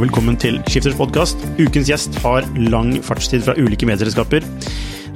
Og 0.00 0.06
velkommen 0.06 0.36
til 0.40 0.54
Skifters 0.64 0.94
podkast. 0.96 1.42
Ukens 1.60 1.90
gjest 1.90 2.14
har 2.22 2.46
lang 2.72 2.94
fartstid 3.04 3.42
fra 3.44 3.52
ulike 3.60 3.84
medieselskaper. 3.84 4.46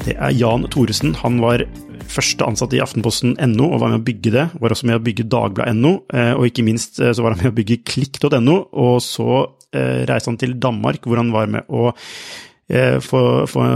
Det 0.02 0.12
er 0.12 0.34
Jan 0.36 0.66
Thoresen. 0.68 1.14
Han 1.22 1.38
var 1.40 1.64
første 2.12 2.44
ansatt 2.44 2.74
i 2.76 2.82
Aftenposten.no 2.84 3.70
og 3.70 3.80
var 3.80 3.94
med 3.94 4.02
å 4.02 4.04
bygge 4.04 4.32
det. 4.34 4.44
Var 4.60 4.74
også 4.74 4.90
med 4.90 4.98
å 4.98 5.04
bygge 5.06 5.24
Dagbladet.no, 5.32 5.94
eh, 6.12 6.34
og 6.36 6.50
ikke 6.50 6.66
minst 6.66 7.00
eh, 7.00 7.14
så 7.16 7.24
var 7.24 7.32
han 7.32 7.40
med 7.40 7.54
å 7.54 7.56
bygge 7.56 7.78
Klikk.no. 7.94 8.58
Og 8.84 8.98
så 9.06 9.30
eh, 9.72 10.04
reiste 10.10 10.34
han 10.34 10.40
til 10.42 10.52
Danmark, 10.60 11.08
hvor 11.08 11.22
han 11.22 11.32
var 11.32 11.48
med 11.54 11.64
å 11.72 11.94
få, 13.04 13.22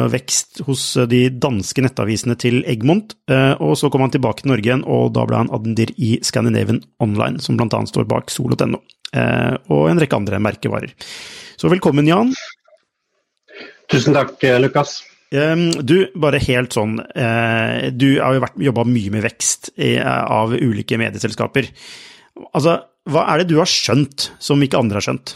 vekst 0.09 0.63
hos 0.65 0.83
de 1.13 1.27
danske 1.29 1.85
nettavisene 1.85 2.39
til 2.41 2.63
Egmont. 2.65 3.13
Og 3.61 3.75
så 3.77 3.93
kom 3.93 4.01
han 4.01 4.15
tilbake 4.15 4.41
til 4.41 4.55
Norge 4.55 4.65
igjen, 4.65 4.87
og 4.89 5.13
da 5.13 5.27
ble 5.29 5.43
han 5.43 5.53
addendir 5.53 5.93
i 6.01 6.15
Scandinavian 6.25 6.81
Online, 7.05 7.37
som 7.37 7.61
bl.a. 7.61 7.85
står 7.93 8.09
bak 8.09 8.33
solo.no. 8.33 8.81
Og 9.15 9.89
en 9.89 10.01
rekke 10.01 10.19
andre 10.19 10.41
merkevarer. 10.43 10.93
Så 11.59 11.71
velkommen, 11.73 12.09
Jan. 12.09 12.35
Tusen 13.89 14.17
takk, 14.17 14.37
Lukas. 14.61 15.01
Du, 15.29 15.97
bare 16.17 16.39
helt 16.41 16.73
sånn 16.73 16.95
Du 18.01 18.07
har 18.17 18.37
jo 18.37 18.47
jobba 18.65 18.85
mye 18.89 19.11
med 19.13 19.27
vekst 19.27 19.73
av 19.77 20.55
ulike 20.57 20.97
medieselskaper. 21.01 21.69
Altså, 22.53 22.79
hva 23.09 23.27
er 23.33 23.43
det 23.43 23.51
du 23.51 23.59
har 23.59 23.69
skjønt 23.69 24.31
som 24.41 24.63
ikke 24.65 24.81
andre 24.81 25.01
har 25.01 25.07
skjønt? 25.09 25.35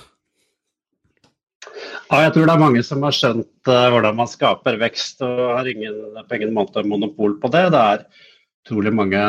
Ja, 2.12 2.26
jeg 2.26 2.34
tror 2.34 2.44
det 2.44 2.54
er 2.54 2.60
mange 2.60 2.82
som 2.84 3.04
har 3.06 3.14
skjønt 3.16 3.68
hvordan 3.68 4.16
man 4.18 4.28
skaper 4.28 4.76
vekst, 4.80 5.22
og 5.24 5.54
har 5.56 5.68
ingen, 5.70 5.96
på 6.28 6.36
ingen 6.36 6.52
måte 6.56 6.84
monopol 6.84 7.38
på 7.40 7.48
det. 7.52 7.66
Det 7.72 7.80
er 7.80 8.04
utrolig 8.62 8.92
mange 8.96 9.22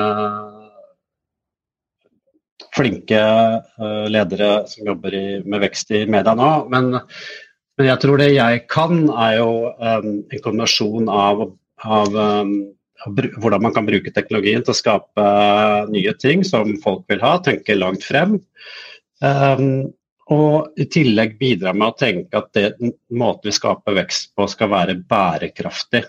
flinke 2.73 3.21
uh, 3.21 4.05
ledere 4.11 4.63
som 4.69 4.87
jobber 4.89 5.15
med 5.45 5.63
vekst 5.65 5.93
i 5.93 6.03
media 6.09 6.35
nå. 6.37 6.51
Men, 6.73 6.93
men, 7.77 7.89
jeg 7.89 7.99
tror 8.03 8.21
det 8.21 8.31
jeg 8.33 8.63
kan, 8.71 9.03
er 9.11 9.39
jo 9.39 9.51
um, 9.77 10.09
en 10.23 10.43
kombinasjon 10.45 11.11
av, 11.11 11.45
av 11.83 12.17
um, 12.17 12.55
hvordan 13.05 13.65
man 13.65 13.75
kan 13.75 13.87
bruke 13.87 14.13
teknologien 14.15 14.63
til 14.63 14.73
å 14.73 14.79
skape 14.79 15.27
nye 15.91 16.13
ting 16.21 16.45
som 16.47 16.71
folk 16.83 17.03
vil 17.11 17.21
ha, 17.23 17.35
tenke 17.43 17.75
langt 17.75 18.05
frem. 18.07 18.37
Og 20.31 20.79
i 20.79 20.85
tillegg 20.87 21.35
bidra 21.39 21.73
med 21.75 21.89
å 21.89 21.97
tenke 21.99 22.39
at 22.39 22.53
det 22.55 22.69
måten 23.11 23.49
vi 23.49 23.55
skaper 23.55 23.97
vekst 23.97 24.31
på, 24.37 24.47
skal 24.47 24.71
være 24.71 24.95
bærekraftig. 25.09 26.05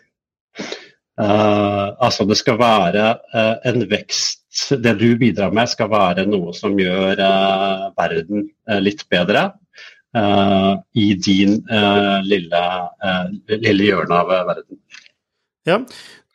Uh, 1.15 1.95
altså 2.03 2.27
det 2.27 2.39
skal 2.41 2.59
være 2.59 3.11
uh, 3.35 3.57
en 3.71 3.85
vekst 3.91 4.44
Det 4.55 4.95
du 5.01 5.09
bidrar 5.19 5.55
med, 5.55 5.69
skal 5.71 5.91
være 5.91 6.27
noe 6.31 6.55
som 6.55 6.77
gjør 6.79 7.19
uh, 7.19 7.91
verden 7.99 8.49
litt 8.85 9.03
bedre. 9.11 9.51
I 10.15 11.07
din 11.19 11.57
lille, 12.23 12.59
lille 13.51 13.87
hjørne 13.89 14.19
av 14.21 14.29
verden. 14.47 14.77
Ja, 15.67 15.81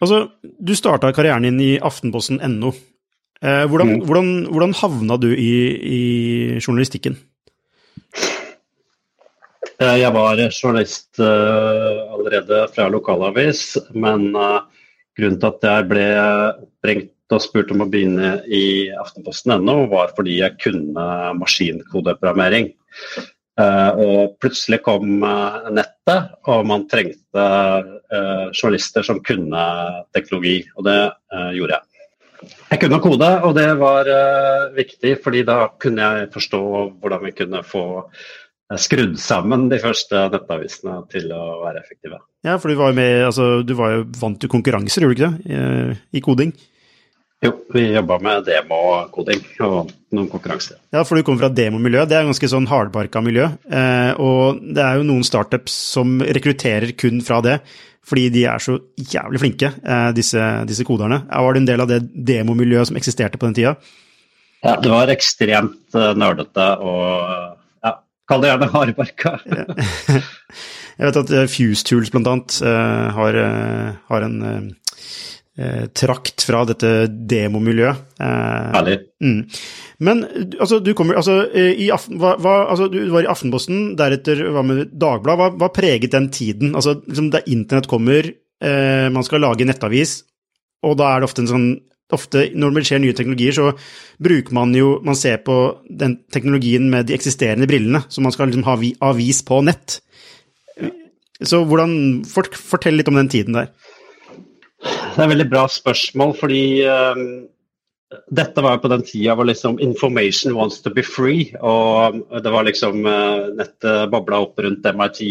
altså 0.04 0.18
du 0.44 0.74
starta 0.76 1.14
karrieren 1.16 1.48
din 1.48 1.62
i 1.64 1.70
Aftenposten.no. 1.80 2.74
Hvordan, 3.40 3.94
mm. 3.94 4.02
hvordan, 4.10 4.32
hvordan 4.52 4.76
havna 4.82 5.16
du 5.24 5.30
i, 5.32 5.54
i 5.80 6.02
journalistikken? 6.60 7.16
Eh, 9.80 9.96
jeg 10.02 10.12
var 10.18 10.44
journalist 10.50 11.24
allerede 11.24 12.66
fra 12.76 12.90
lokalavis, 12.92 13.64
men 13.96 14.34
grunnen 14.36 15.40
til 15.40 15.50
at 15.54 15.70
jeg 15.70 15.88
ble 15.94 16.10
oppringt 16.66 17.14
og 17.36 17.44
spurte 17.44 17.76
om 17.76 17.84
å 17.86 17.90
begynne 17.90 18.40
i 18.46 18.90
Aftenposten.no, 19.00 19.84
var 19.92 20.14
fordi 20.18 20.40
jeg 20.40 20.58
kunne 20.64 21.10
maskinkodeprogrammering. 21.40 22.72
Uh, 23.60 23.92
og 24.00 24.38
plutselig 24.40 24.80
kom 24.86 25.20
nettet, 25.76 26.30
og 26.48 26.66
man 26.70 26.88
trengte 26.90 27.46
journalister 28.56 29.06
som 29.06 29.20
kunne 29.22 29.64
teknologi, 30.16 30.64
og 30.80 30.88
det 30.88 31.00
gjorde 31.58 31.76
jeg. 31.76 31.86
Jeg 32.72 32.80
kunne 32.82 33.02
kode, 33.04 33.28
og 33.46 33.52
det 33.58 33.68
var 33.78 34.08
viktig, 34.74 35.18
fordi 35.22 35.44
da 35.46 35.66
kunne 35.82 36.08
jeg 36.08 36.30
forstå 36.34 36.62
hvordan 37.02 37.26
vi 37.28 37.34
kunne 37.36 37.62
få 37.68 37.84
skrudd 38.78 39.16
sammen 39.22 39.68
de 39.70 39.80
første 39.82 40.28
nettavisene 40.34 41.00
til 41.10 41.32
å 41.34 41.44
være 41.64 41.82
effektive. 41.82 42.20
Ja, 42.46 42.58
for 42.62 42.72
du 42.72 42.78
var, 42.80 42.94
med, 42.96 43.26
altså, 43.26 43.62
du 43.66 43.74
var 43.78 43.96
jo 43.96 44.04
vant 44.22 44.38
til 44.42 44.52
konkurranser, 44.52 45.04
gjorde 45.04 45.18
du 45.18 45.24
ikke 45.24 45.32
det, 45.34 45.98
i 46.14 46.22
koding? 46.24 46.54
Jo, 47.40 47.54
vi 47.72 47.86
jobba 47.94 48.18
med 48.20 48.48
demokoding 48.50 49.44
og 49.64 49.92
noen 50.12 50.28
konkurranser. 50.28 50.80
Ja, 50.92 51.06
for 51.08 51.16
du 51.16 51.24
kommer 51.24 51.46
fra 51.46 51.52
demomiljø. 51.56 52.04
Det 52.10 52.18
er 52.18 52.28
ganske 52.28 52.50
sånn 52.52 52.68
hardbarka 52.68 53.22
miljø. 53.24 53.46
Eh, 53.72 54.12
og 54.20 54.60
det 54.60 54.84
er 54.84 55.00
jo 55.00 55.06
noen 55.08 55.24
startups 55.24 55.78
som 55.96 56.18
rekrutterer 56.20 56.92
kun 57.00 57.24
fra 57.24 57.40
det, 57.46 57.62
fordi 58.10 58.26
de 58.34 58.44
er 58.52 58.64
så 58.64 58.76
jævlig 59.00 59.40
flinke, 59.46 59.72
eh, 59.80 60.10
disse, 60.18 60.50
disse 60.68 60.84
koderne. 60.88 61.22
Var 61.30 61.56
du 61.56 61.62
en 61.62 61.70
del 61.70 61.86
av 61.86 61.92
det 61.92 62.02
demomiljøet 62.12 62.92
som 62.92 63.00
eksisterte 63.00 63.40
på 63.40 63.48
den 63.48 63.56
tida? 63.62 63.78
Ja, 64.60 64.76
det 64.76 64.92
var 64.92 65.08
ekstremt 65.08 65.96
uh, 65.96 66.12
nerdete 66.20 66.66
og 66.84 67.56
Kall 68.30 68.44
det 68.44 68.52
gjerne 68.52 68.70
hardbarka. 68.70 69.32
Jeg 71.00 71.08
vet 71.08 71.18
at 71.18 71.32
eh, 71.34 71.48
Fuse 71.50 71.86
Tools 71.88 72.12
bl.a. 72.14 72.22
Uh, 72.22 72.68
eh, 72.70 73.06
har, 73.16 73.38
uh, 73.40 73.96
har 74.12 74.26
en 74.28 74.36
trakt 75.98 76.46
fra 76.48 76.62
dette 76.70 76.90
demomiljøet. 77.10 78.04
Herlig. 78.20 78.94
Mm. 79.20 79.40
Men 80.08 80.22
altså, 80.60 80.78
du, 80.80 80.94
kommer, 80.96 81.18
altså, 81.20 81.42
Aften, 81.92 82.20
hva, 82.22 82.38
hva, 82.40 82.54
altså, 82.72 82.88
du 82.94 83.02
var 83.12 83.26
i 83.26 83.32
Aftenposten, 83.32 83.82
deretter 84.00 84.46
var 84.56 84.64
med 84.64 84.94
Dagbladet. 84.94 85.42
Hva, 85.42 85.50
hva 85.60 85.72
preget 85.76 86.16
den 86.16 86.30
tiden? 86.32 86.72
Altså, 86.80 86.96
liksom, 87.04 87.28
Da 87.34 87.44
internett 87.52 87.90
kommer, 87.92 88.32
man 89.12 89.28
skal 89.28 89.44
lage 89.44 89.68
nettavis, 89.68 90.22
og 90.88 90.98
da 91.00 91.12
er 91.12 91.22
det 91.22 91.30
ofte 91.30 91.44
en 91.44 91.52
sånn 91.52 91.70
ofte 92.16 92.46
når 92.58 92.76
det 92.76 92.86
skjer 92.90 93.02
nye 93.04 93.16
teknologier, 93.18 93.56
så 93.56 93.72
bruker 94.22 94.56
man 94.58 94.74
jo 94.76 94.98
Man 95.06 95.18
ser 95.18 95.40
på 95.46 95.56
den 95.86 96.20
teknologien 96.34 96.90
med 96.90 97.10
de 97.10 97.16
eksisterende 97.18 97.68
brillene, 97.70 98.04
så 98.10 98.22
man 98.22 98.34
skal 98.34 98.50
liksom 98.50 98.66
ha 98.68 98.78
avis 99.12 99.44
på 99.46 99.62
nett. 99.66 100.00
Så 101.40 101.62
hvordan 101.64 102.26
Fortell 102.28 102.98
litt 103.00 103.08
om 103.08 103.20
den 103.20 103.30
tiden 103.32 103.56
der. 103.56 103.70
Det 104.80 105.18
er 105.18 105.26
et 105.26 105.34
veldig 105.34 105.50
bra 105.52 105.66
spørsmål, 105.72 106.36
fordi 106.40 106.64
um, 106.88 107.24
dette 108.34 108.64
var 108.64 108.78
jo 108.78 108.84
på 108.86 108.92
den 108.94 109.04
tida 109.06 109.36
hvor 109.38 109.48
liksom 109.50 109.80
'information 109.80 110.56
wants 110.56 110.82
to 110.82 110.90
be 110.90 111.04
free'. 111.04 111.52
Og 111.60 112.24
det 112.44 112.52
var 112.52 112.64
liksom 112.64 113.06
uh, 113.06 113.52
nettet 113.58 114.12
bobla 114.12 114.42
opp 114.46 114.60
rundt 114.60 114.86
MIT, 114.86 115.22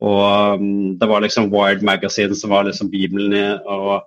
og 0.00 0.58
um, 0.60 0.98
det 0.98 1.08
var 1.08 1.22
liksom 1.22 1.52
Wired 1.52 1.82
Magazine 1.82 2.34
som 2.34 2.50
var 2.50 2.64
liksom 2.64 2.90
bibelen. 2.90 3.60
og 3.66 4.02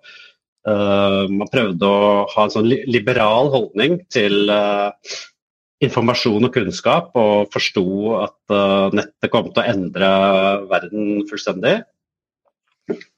Uh, 0.68 1.24
man 1.32 1.48
prøvde 1.48 1.88
å 1.88 2.26
ha 2.30 2.44
en 2.44 2.52
sånn 2.52 2.68
liberal 2.68 3.48
holdning 3.50 4.02
til 4.12 4.52
uh, 4.52 4.92
informasjon 5.82 6.46
og 6.46 6.52
kunnskap, 6.54 7.16
og 7.16 7.48
forsto 7.54 7.86
at 8.20 8.54
nettet 8.94 9.32
kom 9.32 9.48
til 9.48 9.64
å 9.64 9.72
endre 9.72 10.10
verden 10.68 11.24
fullstendig. 11.32 11.78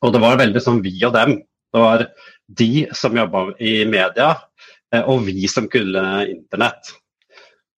Og 0.01 0.13
det 0.13 0.21
var 0.23 0.39
veldig 0.39 0.63
sånn 0.63 0.81
vi 0.85 0.95
og 1.07 1.13
dem. 1.15 1.37
Det 1.71 1.83
var 1.83 2.07
de 2.61 2.71
som 2.97 3.15
jobba 3.15 3.45
i 3.63 3.81
media, 3.87 4.33
og 5.05 5.23
vi 5.27 5.47
som 5.51 5.69
kunne 5.71 6.03
internett. 6.27 6.97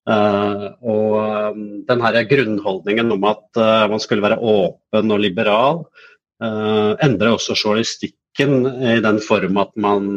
og 0.09 1.59
den 1.87 2.01
her 2.03 2.17
grunnholdningen 2.27 3.13
om 3.13 3.27
at 3.29 3.61
man 3.91 4.01
skulle 4.01 4.25
være 4.25 4.41
åpen 4.41 5.13
og 5.13 5.21
liberal, 5.21 5.83
endrer 6.41 7.35
også 7.35 7.55
journalistikken 7.55 8.65
i 8.95 8.97
den 9.05 9.21
form 9.23 9.61
at 9.61 9.71
man 9.77 10.09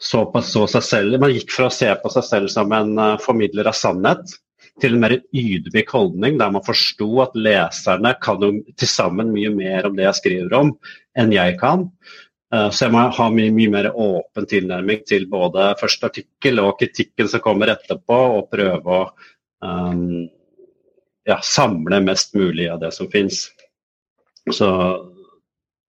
så 0.00 0.24
på 0.32 0.40
så 0.46 0.64
seg 0.70 0.84
selv 0.86 1.20
Man 1.20 1.32
gikk 1.34 1.50
fra 1.50 1.68
å 1.68 1.74
se 1.74 1.88
på 2.00 2.10
seg 2.14 2.24
selv 2.26 2.50
som 2.54 2.72
en 2.72 2.96
formidler 3.22 3.68
av 3.68 3.76
sannhet 3.76 4.38
til 4.82 4.94
en 4.94 5.02
mer 5.02 5.16
ydmyk 5.34 5.90
holdning, 5.94 6.38
der 6.40 6.54
man 6.54 6.64
forsto 6.66 7.08
at 7.24 7.36
leserne 7.38 8.14
kan 8.22 8.42
jo 8.42 8.52
til 8.78 8.90
sammen 8.90 9.32
mye 9.34 9.50
mer 9.54 9.88
om 9.88 9.98
det 9.98 10.06
jeg 10.06 10.18
skriver 10.20 10.56
om, 10.60 10.72
enn 11.18 11.34
jeg 11.34 11.58
kan. 11.60 11.88
Eh, 12.54 12.68
så 12.70 12.86
jeg 12.86 12.94
må 12.94 13.04
ha 13.18 13.28
mye, 13.34 13.52
mye 13.54 13.72
mer 13.72 13.90
åpen 13.92 14.48
tilnærming 14.48 15.04
til 15.08 15.28
både 15.30 15.72
første 15.80 16.08
artikkel 16.08 16.62
og 16.62 16.78
kritikken 16.80 17.30
som 17.30 17.44
kommer 17.44 17.74
etterpå, 17.74 18.20
og 18.38 18.50
prøve 18.52 19.00
å 19.00 19.02
um, 19.64 20.28
ja, 21.28 21.40
samle 21.44 22.00
mest 22.04 22.36
mulig 22.38 22.70
av 22.72 22.80
det 22.84 22.94
som 22.96 23.10
fins. 23.12 23.48
Så 24.48 24.68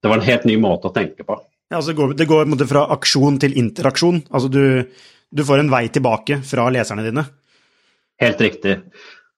det 0.02 0.12
var 0.12 0.20
en 0.20 0.28
helt 0.28 0.48
ny 0.48 0.58
måte 0.60 0.90
å 0.90 0.96
tenke 0.96 1.24
på. 1.28 1.38
Ja, 1.70 1.78
altså 1.80 1.94
det 1.94 2.00
går, 2.00 2.14
det 2.18 2.28
går 2.28 2.68
fra 2.68 2.88
aksjon 2.96 3.38
til 3.40 3.56
interaksjon. 3.62 4.24
Altså 4.34 4.50
du, 4.52 4.64
du 5.30 5.46
får 5.46 5.62
en 5.62 5.72
vei 5.72 5.86
tilbake 5.94 6.42
fra 6.48 6.66
leserne 6.74 7.06
dine. 7.06 7.28
Helt 8.20 8.42
riktig. 8.44 8.76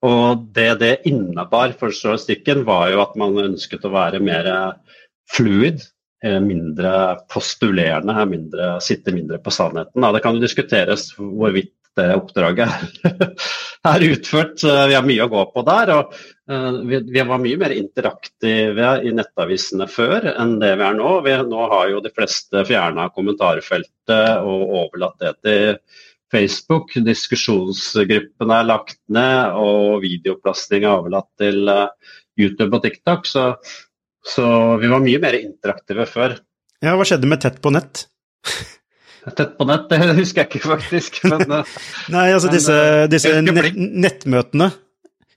Og 0.02 0.48
det 0.56 0.72
det 0.82 0.94
innebar 1.10 1.76
for 1.78 1.94
journalistikken, 1.94 2.64
var 2.66 2.90
jo 2.90 3.04
at 3.04 3.18
man 3.20 3.38
ønsket 3.44 3.86
å 3.86 3.94
være 3.94 4.22
mer 4.24 4.50
fluid, 5.32 5.84
eh, 6.26 6.40
mindre 6.42 7.20
postulerende, 7.30 8.26
mindre, 8.26 8.74
sitte 8.82 9.14
mindre 9.14 9.38
på 9.44 9.54
sannheten. 9.54 10.02
Det 10.02 10.24
kan 10.24 10.36
jo 10.36 10.42
diskuteres 10.42 11.12
hvorvidt 11.18 11.76
det 12.00 12.08
oppdraget 12.16 12.72
er 13.92 14.06
utført. 14.12 14.64
Vi 14.64 14.96
har 14.96 15.06
mye 15.06 15.26
å 15.26 15.32
gå 15.32 15.46
på 15.54 15.64
der. 15.68 15.94
og 15.98 16.14
eh, 16.50 17.02
Vi 17.12 17.26
var 17.28 17.42
mye 17.44 17.62
mer 17.62 17.76
interaktive 17.76 18.94
i 19.06 19.14
nettavisene 19.16 19.88
før 19.92 20.32
enn 20.34 20.58
det 20.64 20.74
vi 20.80 20.88
er 20.88 20.98
nå. 20.98 21.18
Nå 21.52 21.66
har 21.76 21.92
jo 21.92 22.02
de 22.04 22.14
fleste 22.16 22.66
fjerna 22.68 23.12
kommentarfeltet 23.14 24.48
og 24.48 24.78
overlatt 24.86 25.20
det 25.22 25.36
til 25.46 25.76
Facebook. 26.32 26.94
Diskusjonsgruppene 27.06 28.60
er 28.60 28.68
lagt 28.68 29.00
ned, 29.12 29.56
og 29.60 30.02
videoplastning 30.06 30.86
er 30.86 30.94
overlatt 30.94 31.30
til 31.42 31.70
uh, 31.70 31.88
YouTube 32.40 32.78
og 32.78 32.86
TikTok. 32.86 33.28
Så, 33.30 33.48
så, 34.26 34.46
vi 34.82 34.92
var 34.92 35.04
mye 35.04 35.22
mer 35.24 35.38
interaktive 35.40 36.08
før. 36.10 36.38
Ja, 36.82 36.96
Hva 36.98 37.08
skjedde 37.08 37.30
med 37.30 37.44
Tett 37.44 37.60
på 37.64 37.74
nett? 37.74 38.06
Tett 39.38 39.58
på 39.58 39.68
nett, 39.70 39.90
det 39.92 40.16
husker 40.18 40.44
jeg 40.44 40.50
ikke 40.50 40.64
faktisk. 40.66 41.20
Men, 41.32 41.44
uh, 41.62 41.76
Nei, 42.14 42.30
altså 42.34 42.50
men, 42.50 42.58
disse, 42.58 42.78
uh, 42.78 43.08
disse 43.12 43.36
net 43.46 43.76
nettmøtene. 43.78 44.72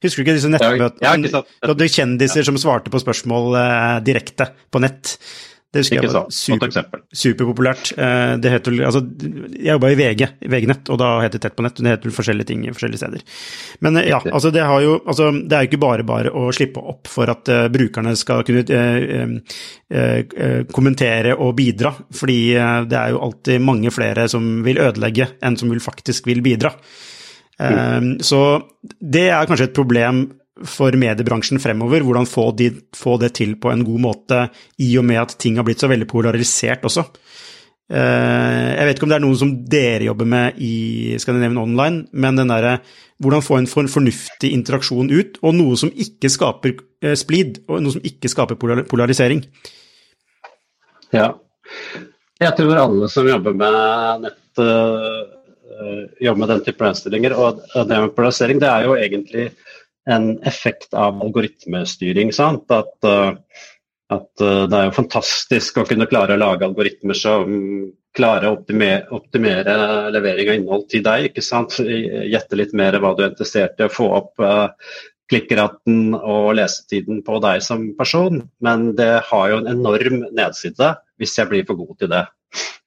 Husker 0.05 0.21
du 0.21 0.27
ikke 0.27 0.37
disse 0.37 0.53
nettmøtene? 0.53 1.05
Ja, 1.05 1.17
ja, 1.17 1.43
Du 1.65 1.73
hadde 1.73 1.91
kjendiser 1.93 2.45
som 2.47 2.61
svarte 2.61 2.93
på 2.93 3.01
spørsmål 3.01 3.55
direkte 4.05 4.51
på 4.73 4.83
nett. 4.85 5.15
Det 5.75 5.83
husker 5.83 5.99
jeg 5.99 6.11
var 6.15 6.29
super, 6.31 6.71
superpopulært. 7.11 7.89
Eh, 7.99 8.35
det 8.39 8.51
heter, 8.53 8.77
altså, 8.87 9.01
jeg 9.51 9.73
jobba 9.73 9.89
i 9.91 9.97
VG, 9.99 10.23
VG-nett, 10.53 10.91
og 10.95 11.01
da 11.03 11.09
het 11.25 11.35
det 11.35 11.41
Tett 11.43 11.57
på 11.59 11.65
nett. 11.67 11.81
Det 11.83 11.91
heter 11.91 12.07
vel 12.07 12.15
forskjellige 12.15 12.49
ting 12.53 12.63
forskjellige 12.69 13.01
steder. 13.03 13.25
Men 13.83 13.99
eh, 13.99 14.07
ja, 14.13 14.21
altså 14.31 14.53
det, 14.55 14.63
jo, 14.85 14.93
altså, 15.03 15.33
det 15.35 15.57
er 15.57 15.65
jo 15.65 15.71
ikke 15.73 15.81
bare 15.83 16.07
bare 16.07 16.31
å 16.31 16.47
slippe 16.55 16.85
opp 16.95 17.11
for 17.11 17.33
at 17.33 17.51
uh, 17.51 17.65
brukerne 17.75 18.15
skal 18.19 18.45
kunne 18.47 18.63
uh, 18.71 19.35
uh, 19.99 20.63
kommentere 20.71 21.35
og 21.35 21.57
bidra, 21.59 21.91
fordi 22.15 22.39
det 22.55 23.01
er 23.01 23.17
jo 23.17 23.25
alltid 23.27 23.67
mange 23.67 23.91
flere 23.95 24.29
som 24.31 24.63
vil 24.65 24.79
ødelegge 24.85 25.33
enn 25.43 25.59
som 25.59 25.75
vil 25.75 25.83
faktisk 25.83 26.31
vil 26.31 26.45
bidra. 26.45 26.71
Mm. 27.55 28.17
Så 28.27 28.39
det 28.99 29.29
er 29.31 29.47
kanskje 29.47 29.69
et 29.69 29.77
problem 29.77 30.25
for 30.63 30.95
mediebransjen 30.99 31.61
fremover. 31.63 32.05
Hvordan 32.07 32.29
få, 32.31 32.51
de, 32.57 32.71
få, 32.95 33.17
det 33.23 33.35
til 33.41 33.57
på 33.61 33.73
en 33.73 33.85
god 33.87 34.03
måte, 34.05 34.41
i 34.79 34.93
og 35.01 35.07
med 35.09 35.23
at 35.25 35.37
ting 35.41 35.59
har 35.59 35.67
blitt 35.67 35.83
så 35.83 35.91
veldig 35.91 36.09
polarisert 36.11 36.87
også. 36.87 37.07
Eh, 37.93 38.69
jeg 38.79 38.87
vet 38.87 38.97
ikke 38.97 39.05
om 39.05 39.13
det 39.13 39.17
er 39.19 39.25
noe 39.27 39.37
som 39.39 39.51
dere 39.69 40.07
jobber 40.07 40.29
med 40.29 40.61
i 40.65 40.75
Scandinavian 41.21 41.61
Online, 41.61 42.07
men 42.13 42.39
den 42.41 42.53
derre 42.53 42.79
hvordan 43.23 43.45
få 43.45 43.61
en 43.61 43.69
fornuftig 43.69 44.51
interaksjon 44.55 45.11
ut, 45.13 45.39
og 45.45 45.55
noe 45.57 45.77
som 45.79 45.93
ikke 45.93 46.31
skaper 46.33 46.75
eh, 47.05 47.15
splid, 47.19 47.63
og 47.69 47.83
noe 47.85 47.95
som 47.95 48.07
ikke 48.07 48.31
skaper 48.33 48.59
polarisering. 48.59 49.45
Ja. 51.15 51.35
Jeg 52.43 52.57
tror 52.59 52.81
alle 52.81 53.09
som 53.13 53.29
jobber 53.29 53.55
med 53.55 54.25
nett, 54.25 54.41
uh, 54.59 55.23
jobber 56.21 56.41
med 56.43 56.51
den 56.51 56.65
type 56.65 56.81
problemstillinger. 56.81 57.37
Og 57.39 57.63
det 57.63 58.01
med 58.01 58.15
polarisering, 58.17 58.59
det 58.61 58.69
er 58.69 58.89
jo 58.89 58.97
egentlig 58.99 59.47
en 60.11 60.43
effekt 60.45 60.95
av 60.95 61.23
algoritmestyring. 61.23 62.33
Sant? 62.33 62.71
At, 62.75 62.95
uh, 63.07 63.33
at 64.13 64.45
uh, 64.45 64.65
det 64.69 64.79
er 64.79 64.89
jo 64.89 64.99
fantastisk 64.99 65.81
å 65.81 65.87
kunne 65.89 66.09
klare 66.11 66.37
å 66.37 66.41
lage 66.41 66.67
algoritmer 66.69 67.19
som 67.19 67.55
klarer 68.15 68.49
å 68.49 68.59
optimere, 68.59 69.09
optimere 69.15 69.75
levering 70.15 70.51
av 70.51 70.61
innhold 70.61 70.87
til 70.93 71.03
deg. 71.07 71.31
ikke 71.31 71.45
sant? 71.45 71.81
Gjette 71.81 72.61
litt 72.61 72.77
mer 72.77 72.97
hva 73.03 73.15
du 73.15 73.25
er 73.25 73.33
interessert 73.33 73.81
i, 73.81 73.89
å 73.89 73.93
få 73.93 74.11
opp 74.21 74.45
uh, 74.45 74.69
klikkraten 75.33 76.15
og 76.19 76.55
lesetiden 76.61 77.25
på 77.27 77.41
deg 77.43 77.65
som 77.65 77.91
person. 77.99 78.45
Men 78.65 78.93
det 78.99 79.13
har 79.31 79.51
jo 79.51 79.61
en 79.63 79.73
enorm 79.73 80.25
nedside 80.37 80.95
hvis 81.21 81.37
jeg 81.39 81.51
blir 81.51 81.67
for 81.67 81.81
god 81.81 81.99
til 82.03 82.13
det. 82.15 82.25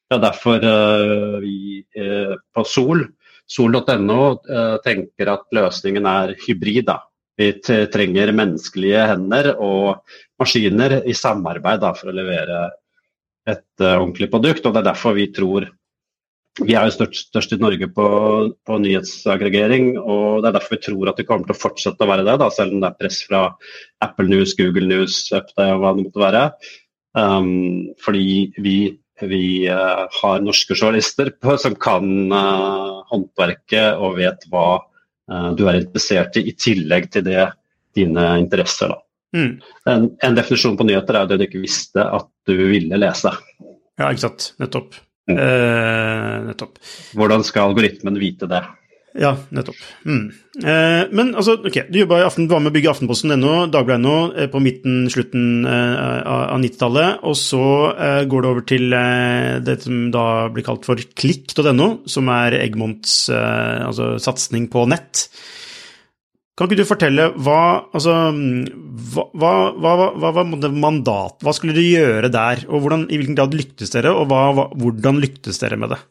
Det 0.08 0.16
er 0.16 0.24
derfor 0.24 0.64
uh, 0.64 1.38
vi 1.44 1.84
uh, 2.00 2.36
på 2.56 2.68
Sol 2.68 3.08
Sol.no 3.48 4.42
tenker 4.84 5.30
at 5.31 5.46
løsningen 5.56 6.08
er 6.12 6.34
hybrid. 6.42 6.90
Da. 6.90 6.98
Vi 7.38 7.51
trenger 7.94 8.34
menneskelige 8.34 9.04
hender 9.12 9.51
og 9.62 10.00
maskiner 10.42 11.01
i 11.06 11.16
samarbeid 11.18 11.81
da, 11.84 11.94
for 11.98 12.10
å 12.10 12.16
levere 12.16 12.68
et 13.48 13.84
uh, 13.84 13.98
ordentlig 13.98 14.30
produkt. 14.31 14.66
og 14.66 14.74
Det 14.74 14.81
er 14.81 14.89
derfor 14.92 15.18
vi 15.18 15.28
tror 15.34 15.69
Vi 16.57 16.74
er 16.74 16.88
jo 16.88 16.95
størst, 16.95 17.28
størst 17.30 17.51
i 17.54 17.60
Norge 17.62 17.86
på, 17.94 18.06
på, 18.66 18.78
nyhetsaggregering, 18.81 19.92
og 20.01 20.42
det 20.42 20.50
er 20.50 20.56
derfor 20.56 20.74
vi 20.74 20.86
tror 20.88 21.12
at 21.12 21.19
vi 21.22 21.25
kommer 21.30 21.45
til 21.45 21.54
å 21.54 21.60
fortsette 21.60 22.01
å 22.01 22.10
være 22.10 22.24
det, 22.25 22.34
da, 22.42 22.48
selv 22.50 22.74
om 22.74 22.81
det 22.81 22.89
er 22.89 22.95
press 22.98 23.19
fra 23.28 23.42
Apple 24.01 24.25
News, 24.31 24.56
Google 24.57 24.90
News, 24.90 25.19
Upday 25.30 25.75
og 25.75 25.83
hva 25.83 25.92
det 25.94 26.07
måtte 26.07 26.24
være. 26.24 26.42
Um, 27.13 27.51
fordi 28.01 28.56
vi, 28.57 28.74
vi 29.30 29.44
uh, 29.69 30.10
har 30.18 30.42
norske 30.42 30.74
journalister 30.74 31.30
på, 31.38 31.60
som 31.62 31.78
kan 31.78 32.10
uh, 32.33 33.06
håndverket 33.13 34.01
og 34.01 34.18
vet 34.18 34.50
hva 34.50 34.80
du 35.28 35.66
er 35.68 35.81
interessert 35.81 36.38
i, 36.40 36.46
i 36.48 36.54
tillegg 36.56 37.10
til 37.12 37.26
det 37.28 37.50
dine 37.98 38.28
interesser. 38.40 38.94
Mm. 39.36 39.57
En, 39.86 40.07
en, 40.24 40.38
definisjon 40.38 40.78
på 40.80 40.86
nyheter 40.88 41.19
er 41.19 41.28
det 41.28 41.40
du 41.40 41.46
ikke 41.48 41.64
visste 41.64 42.04
at 42.04 42.30
du 42.48 42.56
ville 42.72 43.00
lese. 43.00 43.34
Ja, 43.98 44.07
ikke 44.07 44.24
sant. 44.24 44.52
Nettopp. 44.62 44.96
Mm. 45.28 45.40
Eh, 45.44 46.36
nettopp. 46.48 46.78
Hvordan 47.18 47.44
skal 47.46 47.72
algoritmen 47.72 48.19
vite 48.22 48.48
det? 48.50 48.64
Ja, 49.18 49.31
nettopp. 49.50 49.78
Mm. 50.06 50.30
Eh, 50.62 51.04
men 51.18 51.31
altså, 51.33 51.56
ok, 51.66 51.80
du 51.90 52.00
jobba 52.04 52.19
i 52.21 52.26
Aften, 52.28 52.47
var 52.50 52.62
med 52.62 52.69
å 52.69 52.76
bygge 52.76 52.92
Aftenposten.no, 52.92 53.54
Dagbladet.no, 53.74 54.16
eh, 54.38 54.50
på 54.54 54.62
midten, 54.62 55.07
slutten 55.14 55.66
eh, 55.66 56.21
av 56.21 56.57
90-tallet. 56.62 57.24
Og 57.26 57.38
så 57.40 57.64
eh, 57.94 58.24
går 58.30 58.45
det 58.45 58.52
over 58.52 58.68
til 58.69 58.94
eh, 58.94 59.57
det 59.66 59.80
som 59.86 60.07
da 60.14 60.26
blir 60.54 60.66
kalt 60.68 60.86
for 60.86 61.02
klikk.no, 61.02 61.90
som 62.09 62.30
er 62.33 62.59
Egmonts 62.62 63.24
eh, 63.33 63.88
altså 63.88 64.16
satsing 64.21 64.69
på 64.74 64.86
nett. 64.94 65.26
Kan 66.57 66.69
ikke 66.69 66.81
du 66.81 66.90
fortelle 66.90 67.26
hva 67.38 67.62
Altså, 67.94 68.14
hva, 68.33 69.24
hva, 69.38 69.52
hva, 69.78 70.12
hva 70.18 70.31
var 70.40 70.47
mandat? 70.74 71.42
Hva 71.45 71.54
skulle 71.54 71.74
dere 71.78 71.90
gjøre 71.90 72.31
der? 72.33 72.64
Og 72.69 72.86
hvordan, 72.86 73.07
i 73.09 73.18
hvilken 73.18 73.38
grad 73.38 73.57
lyktes 73.57 73.94
dere, 73.94 74.14
og 74.14 74.30
hvordan 74.30 75.21
lyktes 75.21 75.62
dere 75.62 75.78
med 75.81 75.94
det? 75.94 76.02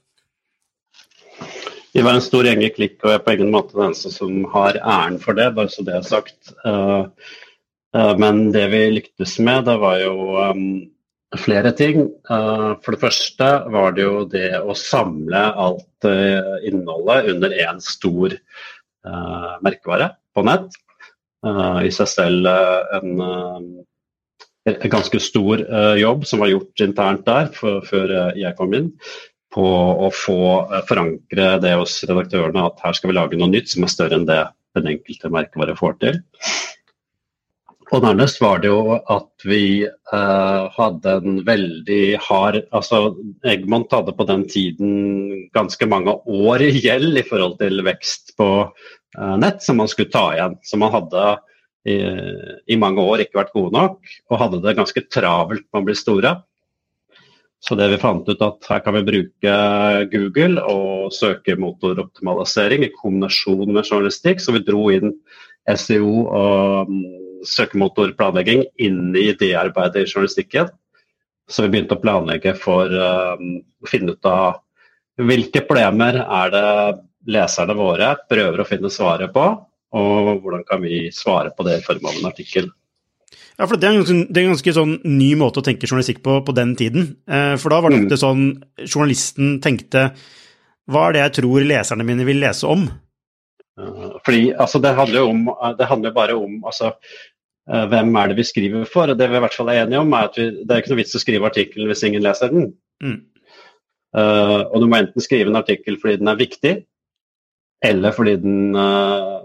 Vi 1.97 2.03
var 2.05 2.12
en 2.12 2.21
stor 2.21 2.45
gjeng 2.45 2.61
i 2.61 2.69
Klikk, 2.69 2.99
og 3.00 3.09
jeg 3.09 3.17
er 3.17 3.23
på 3.25 3.33
ingen 3.33 3.55
måte 3.55 3.73
den 3.73 3.87
eneste 3.87 4.11
som 4.12 4.43
har 4.53 4.76
æren 4.76 5.15
for 5.17 5.37
det, 5.38 5.47
bare 5.57 5.71
så 5.73 5.81
det 5.87 5.95
er 5.97 6.03
sagt. 6.05 6.50
Eh, 6.69 7.29
eh, 7.97 8.11
men 8.21 8.50
det 8.53 8.67
vi 8.69 8.81
lyktes 8.99 9.38
med, 9.41 9.62
det 9.65 9.79
var 9.81 10.03
jo 10.03 10.35
um, 10.37 10.67
flere 11.41 11.71
ting. 11.79 12.03
Eh, 12.29 12.67
for 12.85 12.93
det 12.93 13.00
første 13.00 13.49
var 13.73 13.97
det 13.97 14.05
jo 14.05 14.26
det 14.29 14.50
å 14.61 14.76
samle 14.76 15.41
alt 15.65 16.09
innholdet 16.69 17.31
under 17.33 17.55
én 17.65 17.81
stor 17.81 18.35
merkevare 19.65 20.11
på 20.37 20.45
nett. 20.45 20.76
I 21.47 21.93
seg 21.95 22.11
selv 22.11 22.50
en, 22.99 23.25
ganske 24.93 25.21
stor 25.23 25.65
jobb 25.97 26.29
som 26.29 26.45
var 26.45 26.53
gjort 26.53 26.85
internt 26.85 27.25
der 27.25 27.49
før 27.57 28.15
jeg 28.37 28.53
kom 28.59 28.76
inn 28.76 28.93
på 29.57 29.65
å 30.07 30.13
få 30.13 30.39
eh, 30.69 30.85
forankre 30.89 31.57
det 31.65 31.75
hos 31.81 31.99
redaktørene 32.05 32.69
at 32.69 32.85
her 32.85 32.97
skal 32.97 33.13
vi 33.13 33.19
lage 33.19 33.41
noe 33.41 33.51
nytt 33.53 33.73
som 33.73 33.87
er 33.87 33.93
større 33.93 34.21
enn 34.21 34.29
det 34.29 34.45
den 34.77 34.91
enkelte 34.93 35.33
merkevare 35.33 35.77
får 35.79 35.95
til. 36.03 36.19
og 37.87 38.03
nærmest 38.03 38.43
var 38.43 38.61
det 38.61 38.69
jo 38.69 38.99
at 38.99 39.47
vi 39.47 39.87
eh, 39.87 40.63
hadde 40.77 41.17
en 41.23 41.41
veldig 41.47 42.03
hard 42.27 42.61
altså 42.77 43.17
Egmont 43.47 43.95
hadde 43.95 44.15
på 44.19 44.27
den 44.29 44.45
tiden 44.51 44.93
ganske 45.57 45.89
mange 45.89 46.19
år 46.27 46.67
i 46.67 46.73
gjeld 46.77 47.17
i 47.17 47.25
forhold 47.27 47.57
til 47.63 47.85
vekst 47.87 48.37
på 48.37 48.51
eh, 48.67 49.37
nett 49.41 49.65
som 49.65 49.81
man 49.81 49.89
skulle 49.89 50.13
ta 50.13 50.29
igjen. 50.35 50.59
Så 50.67 50.77
man 50.83 50.93
hadde 50.93 51.37
i, 51.87 51.97
i, 52.67 52.77
mange 52.77 52.99
år 52.99 53.23
ikke 53.23 53.39
vært 53.39 53.55
gode 53.55 53.73
nok, 53.77 54.01
og 54.31 54.41
hadde 54.41 54.59
det 54.65 54.75
ganske 54.75 55.03
travelt 55.07 55.65
med 55.71 55.85
å 55.85 55.87
bli 55.87 55.95
store. 55.95 56.33
Så 57.65 57.75
det 57.79 57.89
vi 57.91 57.99
fant 57.99 58.29
ut 58.29 58.43
at 58.45 58.69
her 58.69 58.83
kan 58.85 58.95
vi 58.99 59.07
bruke 59.07 59.55
Google 60.13 60.63
og 60.71 61.13
søkemotoroptimalisering 61.17 62.85
i 62.85 62.93
kombinasjon 62.95 63.73
med 63.73 63.87
journalistikk. 63.87 64.43
Så 64.43 64.55
vi 64.55 64.65
dro 64.67 64.85
inn 64.93 65.15
SEO 65.67 66.27
og 66.31 66.93
søkemotorplanlegging 67.47 68.67
inn 68.83 69.17
i 69.17 69.31
det 69.39 69.55
arbeidet 69.59 70.05
i 70.05 70.11
journalistikken. 70.11 70.71
Så 71.49 71.65
vi 71.65 71.73
begynte 71.73 71.97
å 71.97 72.03
planlegge 72.03 72.57
for 72.59 72.91
um, 72.91 73.59
å 73.83 73.91
finne 73.91 74.17
ut 74.17 74.29
av 74.31 74.63
hvilke 75.17 75.63
problemer 75.65 76.19
er 76.23 76.51
det 76.53 76.71
leserne 77.33 77.77
våre 77.79 78.13
prøver 78.29 78.63
å 78.63 78.67
finne 78.69 78.91
svaret 78.93 79.33
på, 79.35 79.45
og 79.97 80.33
hvordan 80.43 80.65
kan 80.69 80.83
vi 80.83 81.07
svare 81.15 81.53
på 81.57 81.65
det 81.67 81.79
i 81.79 81.87
form 81.87 82.11
av 82.11 82.19
en 82.19 82.29
artikkel. 82.29 82.69
Ja, 83.56 83.66
for 83.66 83.76
det 83.80 83.88
er, 83.88 83.95
en 83.95 84.02
ganske, 84.02 84.26
det 84.30 84.40
er 84.40 84.47
en 84.47 84.54
ganske 84.54 84.75
sånn 84.76 84.97
ny 85.09 85.30
måte 85.40 85.62
å 85.62 85.66
tenke 85.66 85.88
journalistikk 85.88 86.23
på 86.25 86.38
på 86.47 86.54
den 86.56 86.75
tiden. 86.78 87.09
Eh, 87.26 87.54
for 87.61 87.75
da 87.75 87.80
var 87.83 87.92
det 87.92 88.02
ofte 88.04 88.18
mm. 88.18 88.23
sånn 88.23 88.45
journalisten 88.87 89.56
tenkte 89.64 90.11
hva 90.87 91.09
er 91.09 91.16
det 91.16 91.23
jeg 91.25 91.37
tror 91.40 91.64
leserne 91.66 92.06
mine 92.06 92.26
vil 92.28 92.38
lese 92.38 92.68
om? 92.71 92.85
Fordi 94.25 94.52
altså, 94.54 94.78
det 94.80 94.95
handler 94.97 95.18
jo 95.25 95.33
om, 95.33 95.49
det 95.76 95.88
handler 95.90 96.14
bare 96.14 96.37
om 96.38 96.61
altså, 96.64 96.92
Eh, 97.66 97.87
hvem 97.90 98.14
er 98.14 98.30
det 98.30 98.38
vi 98.38 98.47
skriver 98.47 98.85
for? 98.87 99.11
Det 99.11 99.26
vi 99.30 99.38
i 99.38 99.42
hvert 99.42 99.54
fall 99.59 99.71
er 99.73 99.83
enige 99.83 100.02
om, 100.02 100.12
er 100.14 100.28
at 100.28 100.37
vi, 100.38 100.50
det 100.62 100.71
er 100.71 100.83
ikke 100.83 100.92
noe 100.92 101.00
vits 101.00 101.16
å 101.18 101.23
skrive 101.23 101.49
artikkelen 101.49 101.90
hvis 101.90 102.04
ingen 102.06 102.23
leser 102.23 102.52
den. 102.52 102.68
Mm. 103.02 103.16
Uh, 104.16 104.62
og 104.71 104.80
du 104.80 104.87
må 104.88 105.00
enten 105.00 105.21
skrive 105.21 105.50
en 105.50 105.59
artikkel 105.59 105.99
fordi 106.00 106.21
den 106.23 106.30
er 106.30 106.38
viktig, 106.38 106.75
eller 107.85 108.14
fordi 108.16 108.37
den 108.40 108.78
uh, 108.78 109.42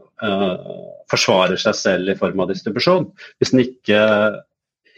forsvarer 1.11 1.59
seg 1.59 1.75
selv 1.77 2.13
i 2.13 2.17
form 2.19 2.43
av 2.43 2.51
distribusjon. 2.51 3.09
Hvis 3.41 3.53
den 3.53 3.63
ikke 3.65 4.01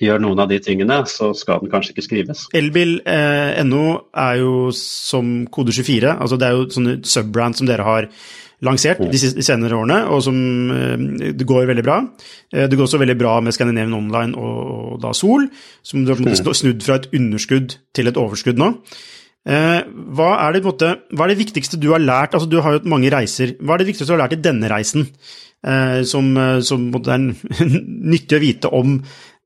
gjør 0.03 0.21
noen 0.23 0.41
av 0.43 0.49
de 0.51 0.59
tingene, 0.63 0.99
så 1.09 1.31
skal 1.37 1.61
den 1.63 1.71
kanskje 1.71 1.93
ikke 1.93 2.05
skrives. 2.05 2.47
Elbil.no 2.57 3.83
er 4.25 4.39
jo 4.41 4.55
som 4.75 5.35
Kode24, 5.53 6.17
altså 6.17 6.39
det 6.39 6.49
er 6.49 6.57
jo 6.57 6.71
sånne 6.73 6.97
subbrand 7.07 7.59
som 7.59 7.69
dere 7.69 7.87
har 7.87 8.09
lansert 8.63 9.01
de 9.11 9.19
senere 9.19 9.75
årene, 9.75 9.99
og 10.13 10.21
som 10.23 10.37
eh, 10.71 11.33
det 11.35 11.47
går 11.47 11.67
veldig 11.67 11.83
bra. 11.85 11.99
Eh, 12.53 12.67
det 12.69 12.77
går 12.77 12.87
også 12.87 13.01
veldig 13.01 13.17
bra 13.19 13.37
med 13.43 13.55
Scandinavian 13.55 13.97
Online 13.97 14.37
og, 14.39 14.61
og 14.93 15.01
da 15.03 15.11
Sol, 15.17 15.49
som 15.83 16.05
du 16.05 16.13
har 16.13 16.55
snudd 16.55 16.85
fra 16.85 17.01
et 17.01 17.09
underskudd 17.11 17.75
til 17.95 18.11
et 18.11 18.19
overskudd 18.19 18.61
nå. 18.61 18.71
Eh, 19.43 19.79
hva 20.15 20.29
er, 20.45 20.55
det, 20.55 20.63
måte, 20.63 20.91
hva 21.11 21.25
er 21.25 21.33
det 21.33 21.41
viktigste 21.41 21.79
du 21.81 21.89
har 21.91 22.03
lært? 22.03 22.35
Altså, 22.35 22.49
du 22.49 22.59
har 22.63 22.77
jo 22.77 22.85
mange 22.89 23.11
reiser. 23.13 23.55
Hva 23.59 23.75
er 23.75 23.83
det 23.83 23.91
viktigste 23.91 24.11
du 24.11 24.15
har 24.15 24.23
lært 24.25 24.37
i 24.37 24.43
denne 24.43 24.71
reisen, 24.71 25.09
som, 26.03 26.25
som 26.67 26.89
er 26.91 27.21
nyttig 28.13 28.35
å 28.35 28.41
vite 28.43 28.71
om 28.75 28.97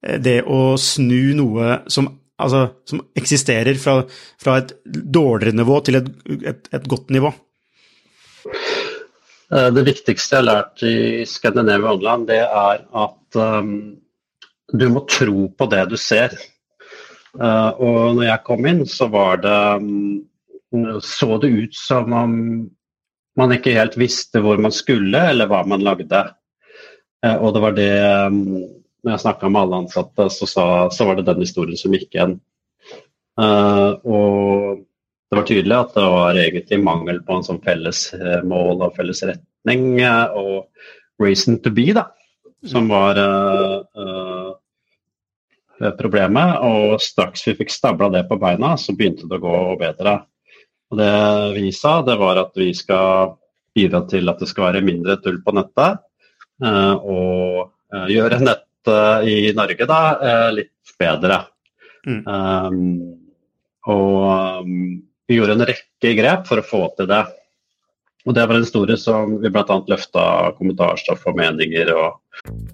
det 0.02 0.40
å 0.50 0.62
snu 0.82 1.36
noe 1.38 1.76
som, 1.94 2.08
altså, 2.42 2.64
som 2.90 3.04
eksisterer 3.18 3.78
fra, 3.82 4.00
fra, 4.42 4.58
et 4.64 4.74
dårligere 4.86 5.60
nivå 5.60 5.78
til 5.86 6.00
et, 6.02 6.10
et, 6.42 6.72
et 6.74 6.90
godt 6.90 7.14
nivå? 7.14 7.30
Eh, 9.48 9.70
det 9.72 9.86
viktigste 9.88 10.36
jeg 10.36 10.44
har 10.44 10.48
lært 10.50 10.84
i 10.84 11.24
Scandinavia 11.28 11.94
Online, 11.96 12.28
det 12.28 12.42
er 12.44 12.84
at 13.04 13.40
um, 13.40 13.72
du 14.68 14.88
må 14.92 15.06
tro 15.08 15.48
på 15.56 15.70
det 15.72 15.86
du 15.92 15.98
ser. 16.00 16.36
Uh, 17.38 17.72
og 17.78 18.00
når 18.18 18.26
jeg 18.30 18.46
kom 18.48 18.66
inn, 18.70 18.82
så 18.90 19.08
var 19.14 19.44
det 19.44 19.60
um, 19.78 20.26
Så 21.06 21.38
det 21.40 21.52
ut 21.54 21.76
som 21.78 22.14
om 22.14 22.34
man 23.38 23.54
ikke 23.54 23.76
helt 23.78 23.94
visste 24.00 24.42
hvor 24.42 24.58
man 24.58 24.74
skulle, 24.74 25.22
eller 25.32 25.50
hva 25.50 25.62
man 25.70 25.86
lagde. 25.86 26.24
Uh, 27.26 27.38
og 27.38 27.54
det 27.54 27.64
var 27.64 27.78
det 27.78 27.94
um, 28.26 28.42
Når 29.06 29.14
jeg 29.14 29.24
snakka 29.28 29.50
med 29.50 29.62
alle 29.62 29.82
ansatte, 29.84 30.30
så, 30.34 30.50
sa, 30.50 30.68
så, 30.92 31.06
var 31.06 31.20
det 31.20 31.28
den 31.30 31.46
historien 31.46 31.78
som 31.80 31.94
gikk 31.94 32.10
igjen. 32.10 32.40
Uh, 33.38 33.94
og 34.02 34.86
det 35.28 35.36
var 35.36 35.48
tydelig 35.48 35.76
at 35.76 35.96
det 35.96 36.06
var 36.08 36.40
egentlig 36.40 36.78
mangel 36.84 37.18
på 37.28 37.36
en 37.36 37.44
sånn 37.44 37.64
felles 37.64 38.06
eh, 38.16 38.40
mål 38.48 38.86
og 38.86 38.94
felles 38.96 39.20
retning 39.28 40.00
eh, 40.00 40.38
og 40.40 40.70
reason 41.24 41.58
to 41.60 41.74
be, 41.76 41.90
da, 41.98 42.06
som 42.68 42.88
var 42.92 43.20
uh, 43.20 43.82
uh, 43.98 44.27
problemet. 46.00 46.58
Og 46.66 47.02
straks 47.04 47.46
vi 47.48 47.56
fikk 47.62 47.74
stabla 47.74 48.10
det 48.14 48.26
på 48.30 48.40
beina, 48.42 48.76
så 48.78 48.96
begynte 48.98 49.30
det 49.30 49.40
å 49.40 49.44
gå 49.44 49.60
bedre. 49.82 50.20
Og 50.92 51.02
det 51.02 51.12
vi 51.58 51.72
sa, 51.76 52.00
det 52.08 52.16
var 52.20 52.40
at 52.42 52.56
vi 52.58 52.72
skal 52.78 53.36
bidra 53.78 54.02
til 54.10 54.30
at 54.32 54.40
det 54.42 54.50
skal 54.50 54.72
være 54.72 54.86
mindre 54.86 55.18
tull 55.22 55.42
på 55.44 55.54
nettet. 55.58 56.04
Uh, 56.64 56.96
og 56.98 58.08
gjøre 58.10 58.40
nettet 58.42 59.28
i 59.28 59.52
Norge 59.56 59.86
da 59.88 60.00
litt 60.56 60.96
bedre. 60.98 61.42
Mm. 62.08 62.22
Um, 62.24 62.78
og 63.92 64.70
vi 65.28 65.38
gjorde 65.38 65.58
en 65.58 65.68
rekke 65.68 66.14
grep 66.18 66.48
for 66.48 66.62
å 66.62 66.66
få 66.66 66.82
til 66.98 67.10
det. 67.12 67.26
Og 68.28 68.34
Det 68.36 68.44
var 68.44 68.58
en 68.58 68.66
historie 68.66 68.98
som 69.00 69.38
vi 69.40 69.50
bl.a. 69.50 69.76
løfta 69.88 70.24
kommentarstoff 70.58 71.24
og 71.30 71.38
meninger 71.40 71.94
og 71.96 72.18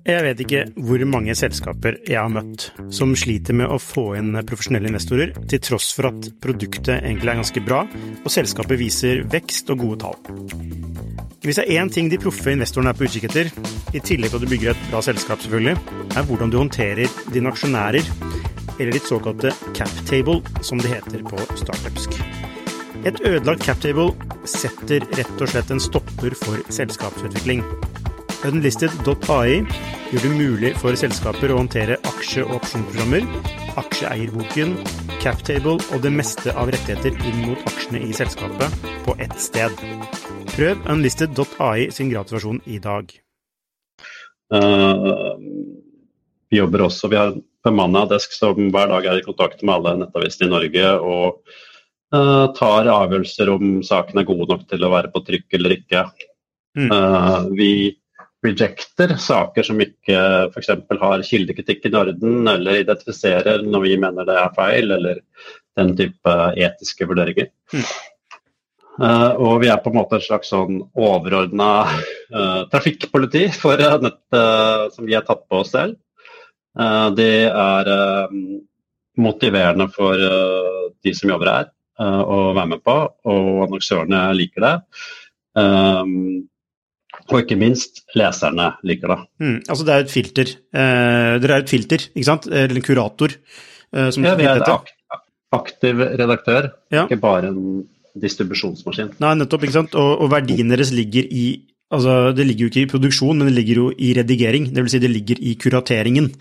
Jeg 0.03 0.23
vet 0.25 0.39
ikke 0.43 0.63
hvor 0.81 1.03
mange 1.07 1.35
selskaper 1.37 1.99
jeg 2.09 2.17
har 2.17 2.31
møtt 2.33 2.71
som 2.93 3.13
sliter 3.15 3.55
med 3.55 3.69
å 3.69 3.77
få 3.79 4.15
inn 4.17 4.33
profesjonelle 4.49 4.89
investorer, 4.89 5.35
til 5.47 5.61
tross 5.63 5.91
for 5.95 6.09
at 6.09 6.31
produktet 6.43 6.97
egentlig 6.97 7.35
er 7.35 7.39
ganske 7.43 7.63
bra 7.67 7.83
og 7.85 8.33
selskapet 8.33 8.81
viser 8.81 9.21
vekst 9.29 9.69
og 9.69 9.85
gode 9.85 10.01
tall. 10.03 10.17
Hvis 11.43 11.59
det 11.59 11.67
er 11.67 11.83
én 11.83 11.91
ting 11.91 12.09
de 12.09 12.17
proffe 12.23 12.53
investorene 12.55 12.93
er 12.93 12.97
på 12.97 13.05
utkikk 13.05 13.27
etter, 13.29 13.51
i 13.93 14.01
tillegg 14.01 14.31
til 14.31 14.39
at 14.39 14.45
du 14.45 14.51
bygger 14.55 14.71
et 14.71 14.85
bra 14.89 15.01
selskap, 15.05 15.43
selvfølgelig, 15.43 15.75
er 16.15 16.29
hvordan 16.29 16.53
du 16.53 16.57
håndterer 16.61 17.19
dine 17.35 17.51
aksjonærer, 17.51 18.07
eller 18.79 18.95
ditt 18.95 19.11
såkalte 19.11 19.51
captable, 19.75 20.39
som 20.63 20.81
det 20.81 20.95
heter 20.95 21.27
på 21.27 21.43
startupsk. 21.59 22.42
Et 23.03 23.17
ødelagt 23.27 23.65
captable 23.67 24.13
setter 24.47 25.03
rett 25.17 25.41
og 25.43 25.49
slett 25.51 25.71
en 25.75 25.81
stopper 25.83 26.31
for 26.39 26.61
selskapsutvikling. 26.71 27.59
Unlisted.ai 28.47 29.57
gjør 30.11 30.23
det 30.23 30.31
mulig 30.31 30.71
for 30.79 30.95
selskaper 30.99 31.51
å 31.51 31.57
håndtere 31.59 31.97
aksje- 32.07 32.45
og 32.45 32.61
opsjonsprogrammer, 32.61 33.27
aksjeeierboken, 33.81 34.77
captable 35.23 35.75
og 35.79 36.05
det 36.05 36.13
meste 36.15 36.55
av 36.55 36.71
rettigheter 36.71 37.17
inn 37.27 37.41
mot 37.49 37.67
aksjene 37.73 38.05
i 38.07 38.15
selskapet 38.15 38.87
på 39.03 39.17
ett 39.19 39.35
sted. 39.39 39.83
Prøv 40.53 40.87
unlisted.ai 40.95 41.89
sin 41.91 42.13
gratisversjon 42.13 42.63
i 42.71 42.79
dag. 42.87 43.11
Uh, 44.53 45.35
vi 46.47 46.61
jobber 46.61 46.87
også, 46.87 47.11
vi 47.11 47.19
har 47.19 47.35
bemanna 47.67 48.07
desk 48.07 48.31
som 48.35 48.71
hver 48.71 48.95
dag 48.95 49.11
er 49.11 49.19
i 49.19 49.27
kontakt 49.27 49.59
med 49.59 49.75
alle 49.75 49.95
nettavisene 50.05 50.47
i 50.47 50.55
Norge. 50.55 50.89
og 51.03 51.59
tar 52.13 52.87
avgjørelser 52.93 53.49
om 53.49 53.79
saken 53.85 54.19
er 54.21 54.27
god 54.27 54.43
nok 54.51 54.67
til 54.69 54.85
å 54.85 54.91
være 54.93 55.09
på 55.13 55.23
trykk 55.25 55.55
eller 55.57 55.73
ikke. 55.79 56.03
Mm. 56.77 56.91
Uh, 56.91 57.47
vi 57.57 57.71
rejecter 58.43 59.15
saker 59.17 59.65
som 59.65 59.81
ikke 59.81 60.21
f.eks. 60.51 60.71
har 61.01 61.25
kildekritikk 61.27 61.85
i 61.87 61.93
orden, 61.95 62.47
eller 62.47 62.81
identifiserer 62.81 63.63
når 63.63 63.85
vi 63.85 63.99
mener 64.01 64.27
det 64.27 64.39
er 64.39 64.55
feil, 64.57 64.91
eller 64.97 65.21
den 65.79 65.93
type 65.97 66.33
etiske 66.59 67.07
vurderinger. 67.09 67.49
Mm. 67.73 67.85
Uh, 68.93 69.31
og 69.41 69.63
vi 69.63 69.71
er 69.73 69.79
på 69.81 69.89
en 69.89 69.97
måte 69.97 70.19
et 70.19 70.25
slags 70.27 70.51
sånn 70.53 70.83
overordna 70.93 71.69
uh, 71.89 72.61
trafikkpoliti 72.69 73.47
for 73.55 73.79
uh, 73.81 74.83
som 74.93 75.07
vi 75.07 75.15
har 75.17 75.25
tatt 75.25 75.47
på 75.49 75.63
oss 75.63 75.73
selv. 75.73 75.97
det 77.13 77.45
er 77.45 77.87
motiverende 79.21 79.85
for 79.93 80.17
de 81.05 81.11
som 81.13 81.29
jobber 81.29 81.51
her. 81.51 81.67
Eh, 82.01 82.21
å 82.25 82.37
være 82.57 82.71
med 82.71 82.81
på, 82.81 82.95
og 83.29 83.51
annonsørene 83.67 84.23
liker 84.33 84.65
det. 84.65 84.73
Um, 85.53 86.47
og 87.29 87.35
ikke 87.43 87.57
minst 87.61 88.01
leserne 88.17 88.71
liker 88.87 89.13
det. 89.13 89.17
Mm, 89.43 89.59
altså 89.67 89.85
det 89.85 89.93
er 89.93 90.05
et 90.05 90.13
filter. 90.13 90.53
Eh, 90.73 91.33
dere 91.43 91.59
er 91.59 91.65
et 91.65 91.69
filter, 91.69 92.07
ikke 92.09 92.29
sant? 92.31 92.47
Eller 92.49 92.79
en 92.79 92.85
kurator? 92.85 93.35
Eh, 93.93 94.09
ja, 94.09 94.33
vi 94.39 94.47
er 94.49 94.57
en 94.57 94.65
ak 94.73 94.89
aktiv 95.53 95.99
redaktør, 96.17 96.71
ja. 96.89 97.03
ikke 97.05 97.19
bare 97.21 97.51
en 97.51 97.83
distribusjonsmaskin. 98.17 99.11
Nei, 99.21 99.35
nettopp. 99.37 99.67
ikke 99.67 99.75
sant? 99.75 99.93
Og, 99.93 100.23
og 100.25 100.31
verdien 100.33 100.73
deres 100.73 100.89
ligger 100.95 101.29
i 101.29 101.45
Altså, 101.93 102.33
det 102.35 102.47
ligger 102.47 102.65
jo 102.65 102.71
ikke 102.71 102.83
i 102.83 102.91
produksjon, 102.91 103.37
men 103.37 103.49
det 103.49 103.57
ligger 103.59 103.81
jo 103.81 103.87
i 103.93 104.13
redigering. 104.17 104.69
Det 104.73 104.83
vil 104.83 104.93
si 104.93 105.01
det 105.03 105.11
ligger 105.11 105.41
i 105.41 105.55
kurateringen. 105.61 106.31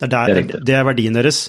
Det 0.00 0.08
er, 0.08 0.12
der, 0.14 0.40
det, 0.40 0.60
det 0.66 0.74
er 0.74 0.86
verdien 0.88 1.14
deres. 1.14 1.44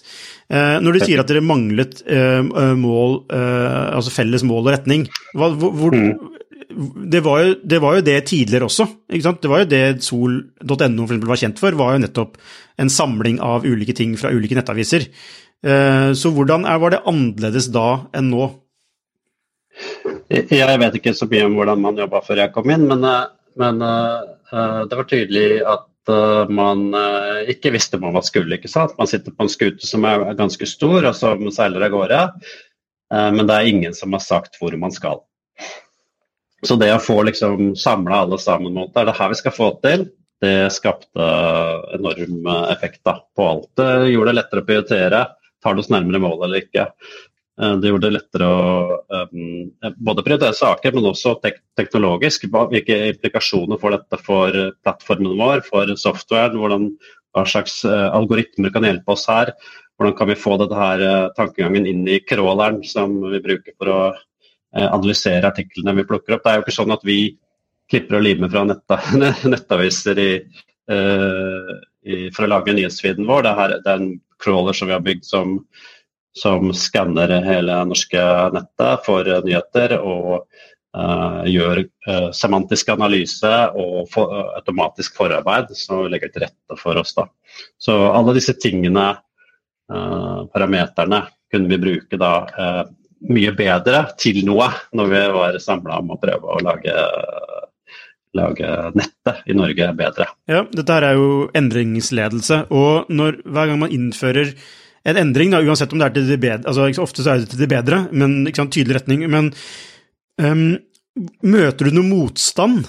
Eh, 0.51 0.77
når 0.84 0.98
du 0.98 1.05
sier 1.05 1.22
at 1.24 1.29
dere 1.32 1.41
manglet 1.46 2.03
eh, 2.05 2.43
mål, 2.77 3.24
eh, 3.34 3.96
altså 3.98 4.13
felles 4.13 4.46
mål 4.46 4.67
og 4.67 4.74
retning, 4.75 5.08
hva, 5.34 5.50
hvor, 5.58 5.96
mm. 5.96 7.08
det 7.10 7.24
var, 7.25 7.39
jo, 7.41 7.55
det 7.63 7.79
var, 7.82 7.98
jo, 7.98 8.05
det 8.05 8.17
tidligere 8.29 8.67
også. 8.67 8.89
Det 9.10 9.50
var 9.50 9.63
jo 9.63 9.70
det 9.72 9.84
sol.no 10.05 11.08
var 11.08 11.41
kjent 11.41 11.63
for, 11.63 11.79
var 11.79 11.96
jo 11.96 12.03
nettopp 12.03 12.38
en 12.84 12.91
samling 12.93 13.39
av 13.41 13.65
ulike 13.65 13.96
ting 13.98 14.13
fra 14.20 14.34
ulike 14.36 14.60
nettaviser. 14.60 15.08
Eh, 15.63 16.12
så 16.13 16.34
hvordan 16.36 16.67
var 16.67 16.93
det 16.93 17.05
annerledes 17.10 17.72
da 17.74 17.88
enn 18.13 18.29
nå? 18.34 18.50
Jeg 20.29 20.79
vet 20.82 21.00
ikke 21.00 21.13
så 21.17 21.27
mye 21.29 21.48
om 21.48 21.55
hvordan 21.58 21.82
man 21.82 21.98
jobba 21.98 22.22
før 22.25 22.43
jeg 22.43 22.53
kom 22.53 22.70
inn, 22.74 22.86
men, 22.89 23.05
eh, 23.08 23.32
men 23.60 23.81
uh, 23.81 24.83
det 24.89 25.00
var 25.00 25.10
tydelig 25.10 25.48
at 25.67 26.12
uh, 26.12 26.50
man 26.51 26.86
ikke 27.50 27.74
visste 27.75 28.00
hva 28.01 28.12
man 28.15 28.25
skulle. 28.25 28.57
ikke 28.57 28.72
sant? 28.72 28.95
Man 29.00 29.10
sitter 29.10 29.36
på 29.36 29.45
en 29.45 29.51
skute 29.51 29.88
som 29.88 30.05
er 30.10 30.25
ganske 30.39 30.67
stor, 30.69 31.03
og 31.10 31.17
som 31.17 31.45
seiler 31.53 31.88
av 31.88 31.93
gårde. 31.93 32.22
men 33.13 33.45
det 33.45 33.55
er 33.55 33.69
ingen 33.69 33.93
som 33.93 34.13
har 34.15 34.24
sagt 34.25 34.55
hvor 34.57 34.74
man 34.79 34.91
skal. 34.91 35.19
Så 36.65 36.77
det 36.79 36.89
å 36.95 37.01
få 37.03 37.19
liksom 37.27 37.75
samla 37.77 38.24
alle 38.24 38.39
sammen 38.41 38.74
mot 38.74 38.93
det, 38.93 39.01
er 39.01 39.12
det 39.12 39.17
her 39.19 39.29
vi 39.29 39.38
skal 39.38 39.53
få 39.53 39.67
til, 39.83 40.07
det 40.41 40.72
skapte 40.75 41.27
enorm 41.95 42.48
effekt 42.72 43.03
da, 43.05 43.19
på 43.36 43.45
alt. 43.48 43.69
Det 43.77 44.10
gjorde 44.12 44.31
det 44.31 44.38
lettere 44.39 44.63
å 44.63 44.67
prioritere. 44.67 45.22
Tar 45.63 45.75
det 45.75 45.83
oss 45.83 45.91
nærmere 45.93 46.24
målet 46.24 46.48
eller 46.48 46.65
ikke? 46.65 46.88
Eh, 47.62 47.75
det 47.81 47.91
gjorde 47.91 48.10
det 48.10 48.17
lettere 48.17 48.50
å 48.50 48.98
um, 49.31 49.93
både 50.10 50.25
prioritere 50.25 50.57
saker, 50.57 50.95
men 50.95 51.12
også 51.12 51.36
tek 51.43 51.62
teknologisk. 51.79 52.48
Hvilke 52.50 53.00
implikasjoner 53.13 53.81
får 53.81 53.98
dette 53.98 54.22
for 54.25 54.60
plattformen 54.86 55.38
vår, 55.39 55.63
for 55.67 55.93
softwaren? 56.00 56.57
Hvordan, 56.60 56.91
hva 57.33 57.48
slags 57.50 57.81
uh, 57.86 58.10
algoritmer 58.13 58.74
kan 58.74 58.86
hjelpe 58.89 59.15
oss 59.15 59.25
her? 59.31 59.53
Hvordan 59.98 60.17
kan 60.17 60.29
vi 60.31 60.41
få 60.41 60.57
dette 60.57 60.77
her 60.77 61.31
tankegangen 61.38 61.86
inn 61.86 62.07
i 62.10 62.17
crawleren 62.25 62.79
som 62.88 63.19
vi 63.29 63.39
bruker 63.43 63.75
for 63.77 63.91
å 63.93 64.00
Eh, 64.75 64.93
analysere 64.93 65.45
artiklene 65.45 65.93
vi 66.00 66.05
plukker 66.10 66.33
opp. 66.33 66.43
Det 66.43 66.51
er 66.51 66.57
jo 66.57 66.65
ikke 66.65 66.74
sånn 66.74 66.93
at 66.95 67.03
vi 67.05 67.17
klipper 67.91 68.17
og 68.17 68.24
limer 68.25 68.50
fra 68.50 68.63
netta, 68.65 68.98
nettaviser 69.53 70.22
i, 70.22 70.29
i, 70.89 72.15
for 72.33 72.45
å 72.45 72.50
lage 72.50 72.74
nyhetsfeeden 72.74 73.27
vår. 73.29 73.45
Det 73.45 73.51
er, 73.53 73.75
det 73.83 73.91
er, 73.91 74.01
en 74.01 74.15
crawler 74.41 74.75
som 74.75 74.89
vi 74.89 74.95
har 74.95 75.03
bygd 75.05 75.27
som, 75.27 75.60
som 76.37 76.71
skanner 76.73 77.31
hele 77.45 77.79
norske 77.89 78.21
nettet 78.55 79.03
for 79.05 79.27
nyheter 79.45 79.97
og 79.99 80.31
uh, 80.97 81.43
gjør 81.49 81.83
uh, 81.83 82.31
semantisk 82.33 82.89
analyse 82.95 83.51
og 83.77 84.09
for, 84.13 84.33
automatisk 84.57 85.19
forarbeid 85.19 85.75
som 85.77 86.07
legger 86.09 86.33
til 86.33 86.47
rette 86.47 86.79
for 86.79 86.97
oss. 87.01 87.13
Da. 87.17 87.27
Så 87.77 87.99
alle 88.09 88.35
disse 88.39 88.57
tingene, 88.57 89.13
parameterne, 89.93 91.19
kunne 91.51 91.69
vi 91.69 91.77
bruke 91.77 92.17
da 92.17 92.31
mye 93.29 93.53
bedre 93.55 94.03
til 94.19 94.41
noe 94.47 94.69
når 94.95 95.11
vi 95.11 95.23
var 95.37 95.57
samla 95.61 95.99
om 96.01 96.13
å 96.15 96.19
prøve 96.21 96.55
å 96.55 96.61
lage, 96.63 96.93
lage, 98.37 98.69
nettet 98.97 99.43
i 99.47 99.55
Norge 99.57 99.89
bedre. 99.97 100.27
Ja, 100.49 100.63
dette 100.71 100.97
her 100.97 101.07
er 101.11 101.19
jo 101.19 101.27
endringsledelse. 101.55 102.63
Og 102.73 103.11
når, 103.13 103.43
hver 103.45 103.71
gang 103.71 103.83
man 103.85 103.93
innfører 103.93 104.53
en 105.03 105.19
endring, 105.19 105.51
da, 105.51 105.60
uansett 105.63 105.91
om 105.93 106.00
det 106.00 106.07
er 106.07 106.15
til 106.15 106.29
det 106.31 106.39
bedre 106.39 106.69
altså 106.72 107.03
Ofte 107.03 107.25
så 107.25 107.33
er 107.33 107.41
det 107.43 107.51
til 107.51 107.63
det 107.63 107.72
bedre, 107.72 108.05
men 108.15 108.43
ikke 108.48 108.62
sant, 108.62 108.75
tydelig 108.75 109.01
retning. 109.01 109.25
Men 109.31 109.50
um, 110.39 110.77
møter 111.43 111.89
du 111.89 111.98
noe 111.98 112.07
motstand 112.07 112.86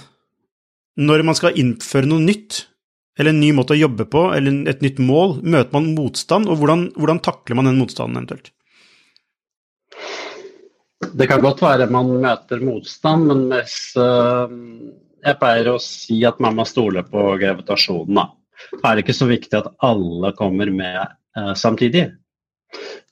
når 0.94 1.24
man 1.26 1.38
skal 1.38 1.58
innføre 1.58 2.10
noe 2.10 2.22
nytt? 2.22 2.64
Eller 3.18 3.30
en 3.30 3.38
ny 3.38 3.52
måte 3.54 3.76
å 3.76 3.78
jobbe 3.78 4.08
på, 4.10 4.24
eller 4.34 4.70
et 4.70 4.80
nytt 4.82 4.98
mål? 5.02 5.36
Møter 5.42 5.74
man 5.76 5.92
motstand, 5.94 6.50
og 6.50 6.58
hvordan, 6.58 6.88
hvordan 6.98 7.20
takler 7.22 7.58
man 7.58 7.68
den 7.70 7.78
motstanden 7.78 8.18
eventuelt? 8.18 8.50
Det 11.14 11.28
kan 11.30 11.42
godt 11.42 11.60
være 11.62 11.86
man 11.92 12.10
møter 12.22 12.62
motstand, 12.64 13.28
men 13.30 13.44
hvis, 13.52 13.76
uh, 13.98 14.50
jeg 15.24 15.38
pleier 15.40 15.70
å 15.70 15.82
si 15.82 16.22
at 16.26 16.40
man 16.42 16.56
må 16.58 16.66
stole 16.68 17.04
på 17.06 17.26
gravitasjonen. 17.42 18.18
Da. 18.18 18.26
Det 18.74 18.82
er 18.90 19.02
ikke 19.02 19.16
så 19.16 19.28
viktig 19.30 19.60
at 19.60 19.70
alle 19.84 20.32
kommer 20.38 20.70
med 20.74 21.14
samtidig. 21.58 22.08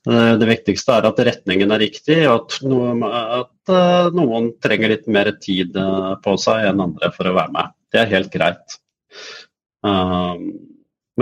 Uh, 0.07 0.33
det 0.35 0.47
viktigste 0.49 0.97
er 0.97 1.07
at 1.07 1.21
retningen 1.27 1.71
er 1.71 1.81
riktig, 1.85 2.17
og 2.27 2.33
at, 2.35 2.57
noen, 2.67 3.03
at 3.07 3.73
noen 4.15 4.51
trenger 4.63 4.91
litt 4.91 5.07
mer 5.07 5.31
tid 5.43 5.77
på 6.23 6.35
seg 6.41 6.69
enn 6.69 6.83
andre 6.83 7.11
for 7.15 7.29
å 7.29 7.37
være 7.37 7.55
med. 7.55 7.75
Det 7.93 8.01
er 8.01 8.11
helt 8.11 8.31
greit. 8.33 8.77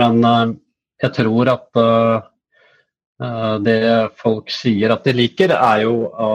men 0.00 0.26
jeg 1.02 1.12
tror 1.18 1.50
at 1.52 1.82
Eh, 3.22 3.56
det 3.62 3.80
folk 4.20 4.50
sier 4.52 4.94
at 4.94 5.04
de 5.06 5.14
liker, 5.16 5.54
er 5.56 5.86
jo 5.86 5.96
å 6.10 6.30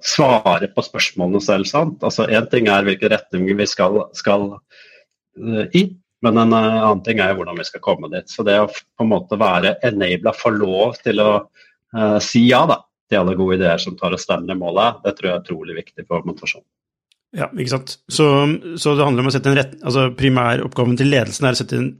svare 0.00 0.70
på 0.72 0.80
spørsmålene 0.86 1.40
selv. 1.44 1.66
sant? 1.68 1.98
Altså 2.00 2.24
Én 2.32 2.46
ting 2.48 2.70
er 2.72 2.86
hvilken 2.86 3.10
retning 3.12 3.44
vi 3.58 3.66
skal, 3.68 4.06
skal 4.16 4.46
i, 5.76 5.82
men 6.24 6.38
en 6.40 6.54
uh, 6.54 6.78
annen 6.86 7.02
ting 7.06 7.20
er 7.20 7.32
jo 7.32 7.40
hvordan 7.40 7.58
vi 7.60 7.68
skal 7.68 7.84
komme 7.84 8.10
dit. 8.12 8.30
Så 8.30 8.44
det 8.46 8.58
å 8.62 8.70
på 8.70 9.04
en 9.04 9.12
måte 9.12 9.38
være 9.40 9.76
enabla, 9.88 10.34
få 10.36 10.54
lov 10.56 11.00
til 11.02 11.22
å 11.22 11.32
si 12.24 12.46
ja 12.48 12.62
da, 12.64 12.78
til 13.12 13.18
alle 13.20 13.34
gode 13.36 13.58
ideer 13.58 13.80
som 13.82 13.92
tar 13.98 14.14
oss 14.16 14.24
nærmere 14.30 14.56
målet, 14.56 15.02
det 15.04 15.12
tror 15.18 15.28
jeg 15.28 15.34
er 15.34 15.42
utrolig 15.42 15.74
viktig 15.76 16.06
for 16.08 16.24
motivasjonen. 16.24 16.64
Ja, 17.32 17.46
ikke 17.56 17.72
sant. 17.72 17.94
Så, 18.12 18.26
så, 18.76 18.92
det 18.92 19.06
handler 19.06 19.24
om 19.24 19.30
å 19.30 19.32
sette 19.32 19.48
en 19.48 19.56
rett, 19.56 19.70
altså 19.80 20.10
Primæroppgaven 20.16 20.98
til 21.00 21.08
ledelsen 21.08 21.46
er 21.48 21.56
å 21.56 21.58
sette 21.62 21.78
en 21.78 21.92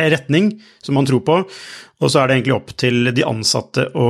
retning 0.00 0.48
som 0.82 0.98
man 0.98 1.06
tror 1.06 1.22
på, 1.26 1.36
og 1.46 2.10
så 2.10 2.18
er 2.18 2.26
det 2.26 2.38
egentlig 2.38 2.56
opp 2.56 2.72
til 2.80 3.12
de 3.14 3.26
ansatte 3.26 3.86
å 3.94 4.08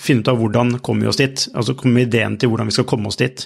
finne 0.00 0.24
ut 0.24 0.30
av 0.32 0.40
hvordan 0.40 0.78
kommer 0.84 1.04
vi 1.04 1.12
oss 1.12 1.20
dit. 1.20 1.44
Altså 1.52 1.76
komme 1.76 2.06
ideen 2.06 2.38
til 2.40 2.52
hvordan 2.52 2.72
vi 2.72 2.76
skal 2.78 2.88
komme 2.88 3.12
oss 3.12 3.20
dit. 3.20 3.44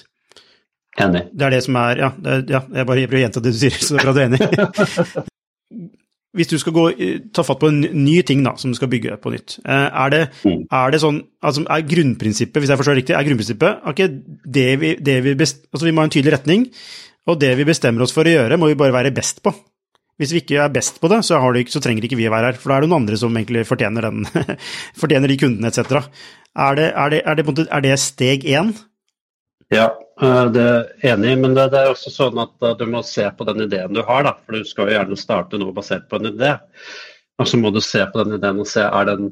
Enig. 0.99 1.25
Det 1.31 1.47
er 1.47 1.55
det 1.55 1.63
som 1.65 1.77
er 1.79 2.03
Ja, 2.03 2.13
er, 2.33 2.45
ja 2.49 2.63
jeg 2.81 2.87
bare 2.91 3.07
prøver 3.07 3.21
å 3.21 3.25
gjenta 3.25 3.43
det 3.43 3.53
du 3.55 3.59
sier, 3.59 3.75
så 3.79 3.95
det 3.95 4.01
er 4.01 4.07
bra 4.07 4.15
du 4.15 4.21
er 4.21 4.31
enig. 4.31 5.27
hvis 6.37 6.49
du 6.51 6.59
skal 6.61 6.75
gå, 6.75 6.83
ta 7.33 7.43
fatt 7.45 7.59
på 7.61 7.71
en 7.71 7.79
ny 8.03 8.19
ting 8.27 8.43
da, 8.45 8.53
som 8.59 8.71
du 8.71 8.77
skal 8.77 8.91
bygge 8.91 9.17
på 9.21 9.31
nytt, 9.33 9.57
eh, 9.63 9.87
er 9.87 10.13
det, 10.13 10.21
mm. 10.45 10.67
er 10.77 10.93
det 10.93 11.01
sånn 11.01 11.23
altså 11.41 11.63
Er 11.65 11.87
grunnprinsippet, 11.87 12.59
hvis 12.61 12.69
jeg 12.69 12.79
forstår 12.81 12.99
riktig, 12.99 13.15
er 13.17 13.25
grunnprinsippet 13.25 13.87
okay, 13.89 14.11
det 14.45 14.69
vi, 14.81 14.93
det 15.01 15.17
vi, 15.25 15.33
best, 15.39 15.65
altså 15.73 15.87
vi 15.87 15.93
må 15.95 16.03
ha 16.03 16.09
en 16.09 16.13
tydelig 16.13 16.35
retning, 16.37 16.67
og 17.29 17.39
det 17.41 17.55
vi 17.57 17.65
bestemmer 17.67 18.05
oss 18.05 18.13
for 18.13 18.29
å 18.29 18.35
gjøre, 18.35 18.59
må 18.61 18.69
vi 18.69 18.77
bare 18.79 18.95
være 18.95 19.13
best 19.15 19.41
på. 19.45 19.53
Hvis 20.19 20.33
vi 20.35 20.41
ikke 20.43 20.59
er 20.65 20.71
best 20.73 20.99
på 20.99 21.09
det, 21.09 21.21
så, 21.23 21.39
det 21.55 21.63
ikke, 21.63 21.73
så 21.77 21.81
trenger 21.81 22.05
ikke 22.05 22.19
vi 22.19 22.27
å 22.27 22.33
være 22.33 22.51
her, 22.51 22.59
for 22.59 22.71
da 22.71 22.77
er 22.77 22.83
det 22.83 22.91
noen 22.91 23.05
andre 23.05 23.17
som 23.17 23.35
egentlig 23.39 23.63
fortjener, 23.69 24.09
den, 24.09 24.27
fortjener 25.01 25.31
de 25.31 25.39
kundene 25.39 25.71
etc. 25.71 26.03
Er 26.59 26.77
det, 26.77 26.89
er, 26.91 27.13
det, 27.13 27.21
er, 27.23 27.39
det, 27.39 27.65
er 27.65 27.85
det 27.85 27.95
steg 28.03 28.45
én? 28.49 28.73
Ja, 29.73 29.91
Eh, 30.21 30.45
det 30.51 30.63
er 30.63 31.13
enig, 31.13 31.35
men 31.39 31.53
det, 31.55 31.69
det, 31.73 31.81
er 31.81 31.93
også 31.93 32.11
sånn 32.11 32.39
at 32.41 32.55
uh, 32.65 32.73
du 32.77 32.85
må 32.91 33.01
se 33.07 33.23
på 33.35 33.45
den 33.47 33.63
ideen 33.65 33.95
du 33.95 34.01
har. 34.03 34.25
Da, 34.27 34.35
for 34.43 34.57
du 34.57 34.67
skal 34.67 34.89
jo 34.89 34.97
gjerne 34.97 35.19
starte 35.19 35.59
noe 35.61 35.75
basert 35.75 36.09
på 36.11 36.19
en 36.19 36.31
idé. 36.33 36.55
Og 37.39 37.47
så 37.47 37.59
må 37.59 37.71
du 37.71 37.79
se 37.83 38.03
på 38.03 38.23
den 38.23 38.35
ideen 38.35 38.59
og 38.59 38.67
se 38.67 38.83
er 38.83 39.07
den, 39.07 39.31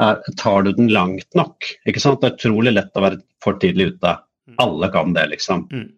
er, 0.00 0.20
tar 0.38 0.66
du 0.66 0.70
den 0.76 0.92
langt 0.94 1.26
nok. 1.38 1.66
Ikke 1.90 2.02
sant? 2.02 2.22
Det 2.22 2.30
er 2.30 2.38
utrolig 2.38 2.76
lett 2.76 2.94
å 2.94 3.06
være 3.08 3.22
for 3.42 3.58
tidlig 3.62 3.94
ute. 3.96 4.14
Mm. 4.46 4.58
Alle 4.62 4.90
kan 4.94 5.16
det, 5.16 5.26
liksom. 5.34 5.66
Mm. 5.72 5.88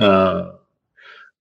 Uh, 0.00 0.46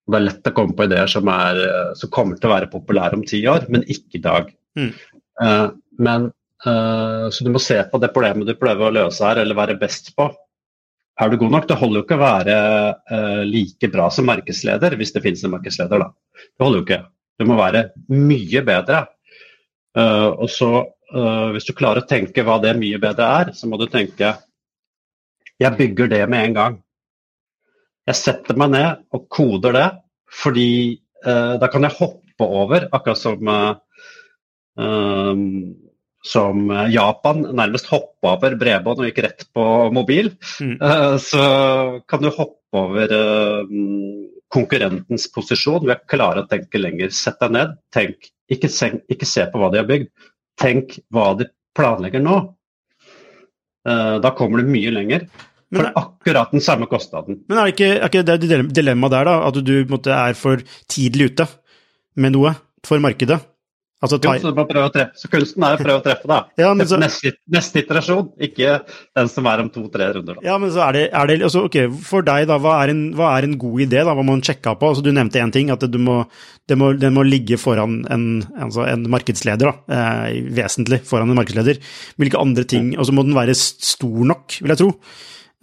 det 0.05 0.19
er 0.19 0.27
lett 0.27 0.51
å 0.51 0.55
komme 0.57 0.75
på 0.77 0.85
ideer 0.89 1.09
som, 1.09 1.29
er, 1.31 1.61
som, 1.97 2.11
kommer 2.13 2.37
til 2.37 2.51
å 2.51 2.57
være 2.57 2.69
populære 2.69 3.17
om 3.17 3.23
ti 3.25 3.39
år, 3.49 3.63
men 3.73 3.87
ikke 3.89 4.19
i 4.19 4.25
dag. 4.25 4.51
Mm. 4.77 4.91
Uh, 5.41 5.69
men, 5.97 6.33
så 6.65 7.45
du 7.45 7.51
må 7.53 7.59
se 7.61 7.75
på 7.91 7.99
det 8.01 8.07
problemet 8.13 8.47
du 8.47 8.55
prøver 8.57 8.87
å 8.87 8.93
løse 8.95 9.21
her, 9.21 9.37
eller 9.37 9.57
være 9.57 9.75
best 9.77 10.07
på 10.17 10.25
er 11.21 11.31
du 11.31 11.37
god 11.39 11.53
nok? 11.53 11.67
Det 11.67 11.77
holder 11.79 11.99
jo 11.99 12.05
ikke 12.05 12.17
å 12.17 12.23
være 12.23 12.55
uh, 13.11 13.43
like 13.47 13.89
bra 13.91 14.09
som 14.11 14.27
markedsleder, 14.27 14.97
hvis 14.99 15.13
det 15.15 15.23
finnes 15.23 15.43
en 15.45 15.53
markedsleder, 15.53 16.03
da. 16.03 16.41
Det 16.43 16.65
holder 16.65 16.81
jo 16.81 16.85
ikke. 16.85 17.01
Du 17.39 17.45
må 17.47 17.57
være 17.59 17.85
mye 18.11 18.63
bedre. 18.67 19.05
Uh, 19.95 20.31
og 20.43 20.49
så, 20.51 20.71
uh, 21.15 21.47
hvis 21.55 21.67
du 21.69 21.75
klarer 21.77 22.03
å 22.03 22.09
tenke 22.09 22.43
hva 22.43 22.57
det 22.63 22.75
mye 22.79 22.99
bedre 23.01 23.29
er, 23.39 23.53
så 23.55 23.69
må 23.71 23.79
du 23.79 23.87
tenke 23.91 24.35
jeg 25.55 25.77
bygger 25.77 26.11
det 26.11 26.23
med 26.27 26.49
en 26.49 26.55
gang. 26.57 26.73
Jeg 28.11 28.19
setter 28.19 28.57
meg 28.59 28.73
ned 28.73 29.05
og 29.15 29.29
koder 29.31 29.71
det, 29.73 29.85
fordi 30.43 30.99
da 31.25 31.69
kan 31.71 31.87
jeg 31.87 31.95
hoppe 31.95 32.45
over, 32.45 32.83
akkurat 32.93 33.17
som 33.17 33.47
som 36.25 36.71
eh, 36.71 36.89
Japan 36.93 37.43
nærmest 37.55 37.89
hoppa 37.91 38.35
over 38.35 38.57
bredbånd 38.59 39.01
og 39.01 39.09
gikk 39.09 39.21
rett 39.25 39.45
på 39.55 39.65
mobil, 39.93 40.31
mm. 40.59 40.77
uh, 40.81 41.15
så 41.21 41.45
kan 42.09 42.23
du 42.23 42.31
hoppe 42.33 42.81
over 42.81 43.13
uh, 43.13 43.75
konkurrentens 44.51 45.29
posisjon 45.31 45.85
Vi 45.85 45.93
er 45.93 46.03
klare 46.09 46.43
å 46.43 46.49
tenke 46.49 46.81
lenger. 46.81 47.13
Sett 47.13 47.39
deg 47.43 47.55
ned, 47.55 47.77
tenk. 47.93 48.31
Ikke, 48.51 48.69
ikke 49.11 49.29
se 49.29 49.45
på 49.49 49.61
hva 49.61 49.71
de 49.73 49.81
har 49.81 49.89
bygd, 49.89 50.11
tenk 50.61 50.99
hva 51.13 51.31
de 51.39 51.49
planlegger 51.75 52.21
nå. 52.21 52.35
Da 53.85 54.31
kommer 54.37 54.61
du 54.61 54.69
mye 54.69 54.91
lenger. 54.93 55.25
For 55.73 55.89
akkurat 55.97 56.53
den 56.53 56.61
samme 56.63 56.85
kostnaden. 56.89 57.41
Men 57.49 57.57
er 57.57 57.67
det 57.67 57.73
ikke, 57.73 57.89
er 57.97 58.11
ikke 58.11 58.23
det 58.29 58.61
dilemmaet 58.77 59.15
der, 59.15 59.27
da? 59.27 59.35
At 59.49 59.57
du 59.65 59.73
måte, 59.89 60.13
er 60.13 60.37
for 60.37 60.61
tidlig 60.91 61.31
ute 61.33 61.49
med 62.21 62.37
noe 62.37 62.53
for 62.85 63.01
markedet? 63.03 63.41
Altså, 64.03 64.17
jo, 64.19 64.31
så, 64.43 65.05
så, 65.15 65.29
kunsten 65.31 65.63
er 65.63 65.77
å 65.77 65.79
prøve 65.79 66.01
å 66.01 66.03
treffe, 66.03 66.27
da. 66.27 66.37
Ja, 66.59 66.73
så, 66.83 66.97
neste, 66.99 67.31
neste, 67.47 67.79
iterasjon, 67.79 68.25
ikke 68.43 68.73
den 69.15 69.29
som 69.31 69.47
er 69.47 69.63
om 69.63 69.69
to-tre 69.71 70.09
runder. 70.17 70.35
Da. 70.35 70.43
Ja, 70.43 70.57
men 70.59 70.73
så 70.75 70.81
er 70.83 70.97
det, 70.97 71.03
er 71.15 71.29
det 71.31 71.37
altså, 71.47 71.63
okay, 71.69 71.87
For 72.03 72.25
deg, 72.27 72.43
da, 72.49 72.57
hva 72.61 72.75
er, 72.83 72.91
en, 72.91 73.05
hva 73.15 73.31
er 73.37 73.47
en 73.47 73.55
god 73.61 73.85
idé? 73.85 74.01
da, 74.01 74.11
Hva 74.11 74.19
må 74.19 74.35
man 74.35 74.43
sjekke 74.45 74.75
på? 74.75 74.91
Altså, 74.91 75.05
du 75.05 75.13
nevnte 75.15 75.39
én 75.39 75.55
ting, 75.55 75.71
at 75.71 75.87
må, 75.95 76.17
det, 76.67 76.77
må, 76.81 76.91
det, 76.99 77.13
må, 77.15 77.23
ligge 77.23 77.57
foran 77.61 78.01
en, 78.11 78.27
altså 78.67 78.83
en 78.89 79.07
markedsleder. 79.15 79.71
da, 79.71 79.97
eh, 80.27 80.43
Vesentlig 80.59 80.99
foran 81.07 81.31
en 81.31 81.39
markedsleder. 81.39 81.79
Hvilke 82.19 82.43
andre 82.43 82.67
ting 82.67 82.93
Og 82.99 83.07
så 83.07 83.15
må 83.15 83.23
den 83.23 83.37
være 83.37 83.55
stor 83.55 84.21
nok, 84.27 84.59
vil 84.59 84.75
jeg 84.75 84.83
tro. 84.83 84.91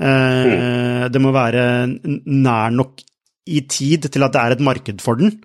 Eh, 0.01 0.51
mm. 0.57 1.13
Det 1.13 1.21
må 1.21 1.37
være 1.37 1.63
nær 2.25 2.73
nok 2.81 3.05
i 3.53 3.61
tid 3.69 4.09
til 4.09 4.25
at 4.25 4.33
det 4.33 4.41
er 4.41 4.57
et 4.57 4.69
marked 4.73 5.05
for 5.05 5.21
den. 5.21 5.37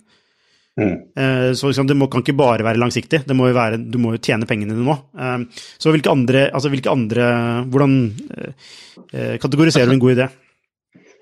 Mm. 0.78 0.98
Eh, 1.18 1.54
så 1.54 1.68
liksom, 1.68 1.88
det 1.90 1.96
må, 1.98 2.06
kan 2.12 2.22
ikke 2.22 2.38
bare 2.38 2.66
være 2.66 2.78
langsiktig, 2.78 3.24
må 3.34 3.50
være, 3.56 3.80
du 3.82 3.98
må 4.02 4.14
jo 4.14 4.22
tjene 4.22 4.46
pengene 4.50 4.76
dine 4.76 4.86
nå. 4.86 4.98
Eh, 5.18 5.64
så 5.82 5.94
hvilke 5.94 6.14
andre, 6.14 6.48
altså 6.54 6.70
hvilke 6.70 6.92
andre 6.94 7.30
Hvordan 7.72 7.96
eh, 8.38 9.38
kategoriserer 9.42 9.90
du 9.90 9.96
en 9.98 10.04
god 10.04 10.16
idé? 10.18 10.28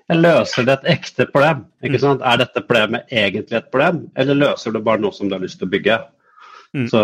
Jeg 0.06 0.22
løser 0.22 0.66
det 0.68 0.76
et 0.76 0.90
ekte 0.98 1.26
problem? 1.32 1.64
ikke 1.82 1.98
mm. 1.98 2.20
Er 2.20 2.42
dette 2.44 2.62
problemet 2.68 3.10
egentlig 3.10 3.58
et 3.58 3.72
problem, 3.72 4.04
eller 4.14 4.38
løser 4.44 4.74
du 4.74 4.82
bare 4.84 5.02
noe 5.02 5.16
som 5.16 5.26
du 5.26 5.34
har 5.34 5.42
lyst 5.42 5.58
til 5.58 5.66
å 5.66 5.72
bygge? 5.72 5.98
Mm. 6.76 6.86
Så 6.92 7.02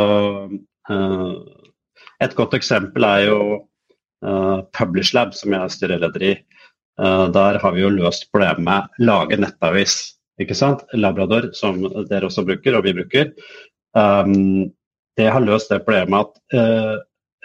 Et 2.22 2.34
godt 2.38 2.54
eksempel 2.54 3.04
er 3.06 3.24
jo 3.26 3.38
Publish 4.76 5.16
Lab, 5.16 5.32
som 5.34 5.50
jeg 5.50 5.58
er 5.58 5.72
styreleder 5.74 6.22
i. 6.22 6.32
der 7.34 7.58
har 7.58 7.72
vi 7.74 7.80
jo 7.80 7.90
løst 7.90 8.28
problemet 8.30 8.62
med 8.62 9.06
lage 9.06 9.38
nettavis 9.40 9.96
ikke 10.40 10.56
sant? 10.56 10.84
Labrador, 10.96 11.50
som 11.56 11.80
dere 12.08 12.28
også 12.28 12.44
bruker, 12.48 12.78
og 12.78 12.86
vi 12.86 12.94
bruker, 12.96 13.32
um, 13.96 14.70
det 15.18 15.28
har 15.28 15.44
løst 15.44 15.72
det 15.72 15.82
problemet 15.84 16.24
at 16.24 16.56
uh, 16.56 16.94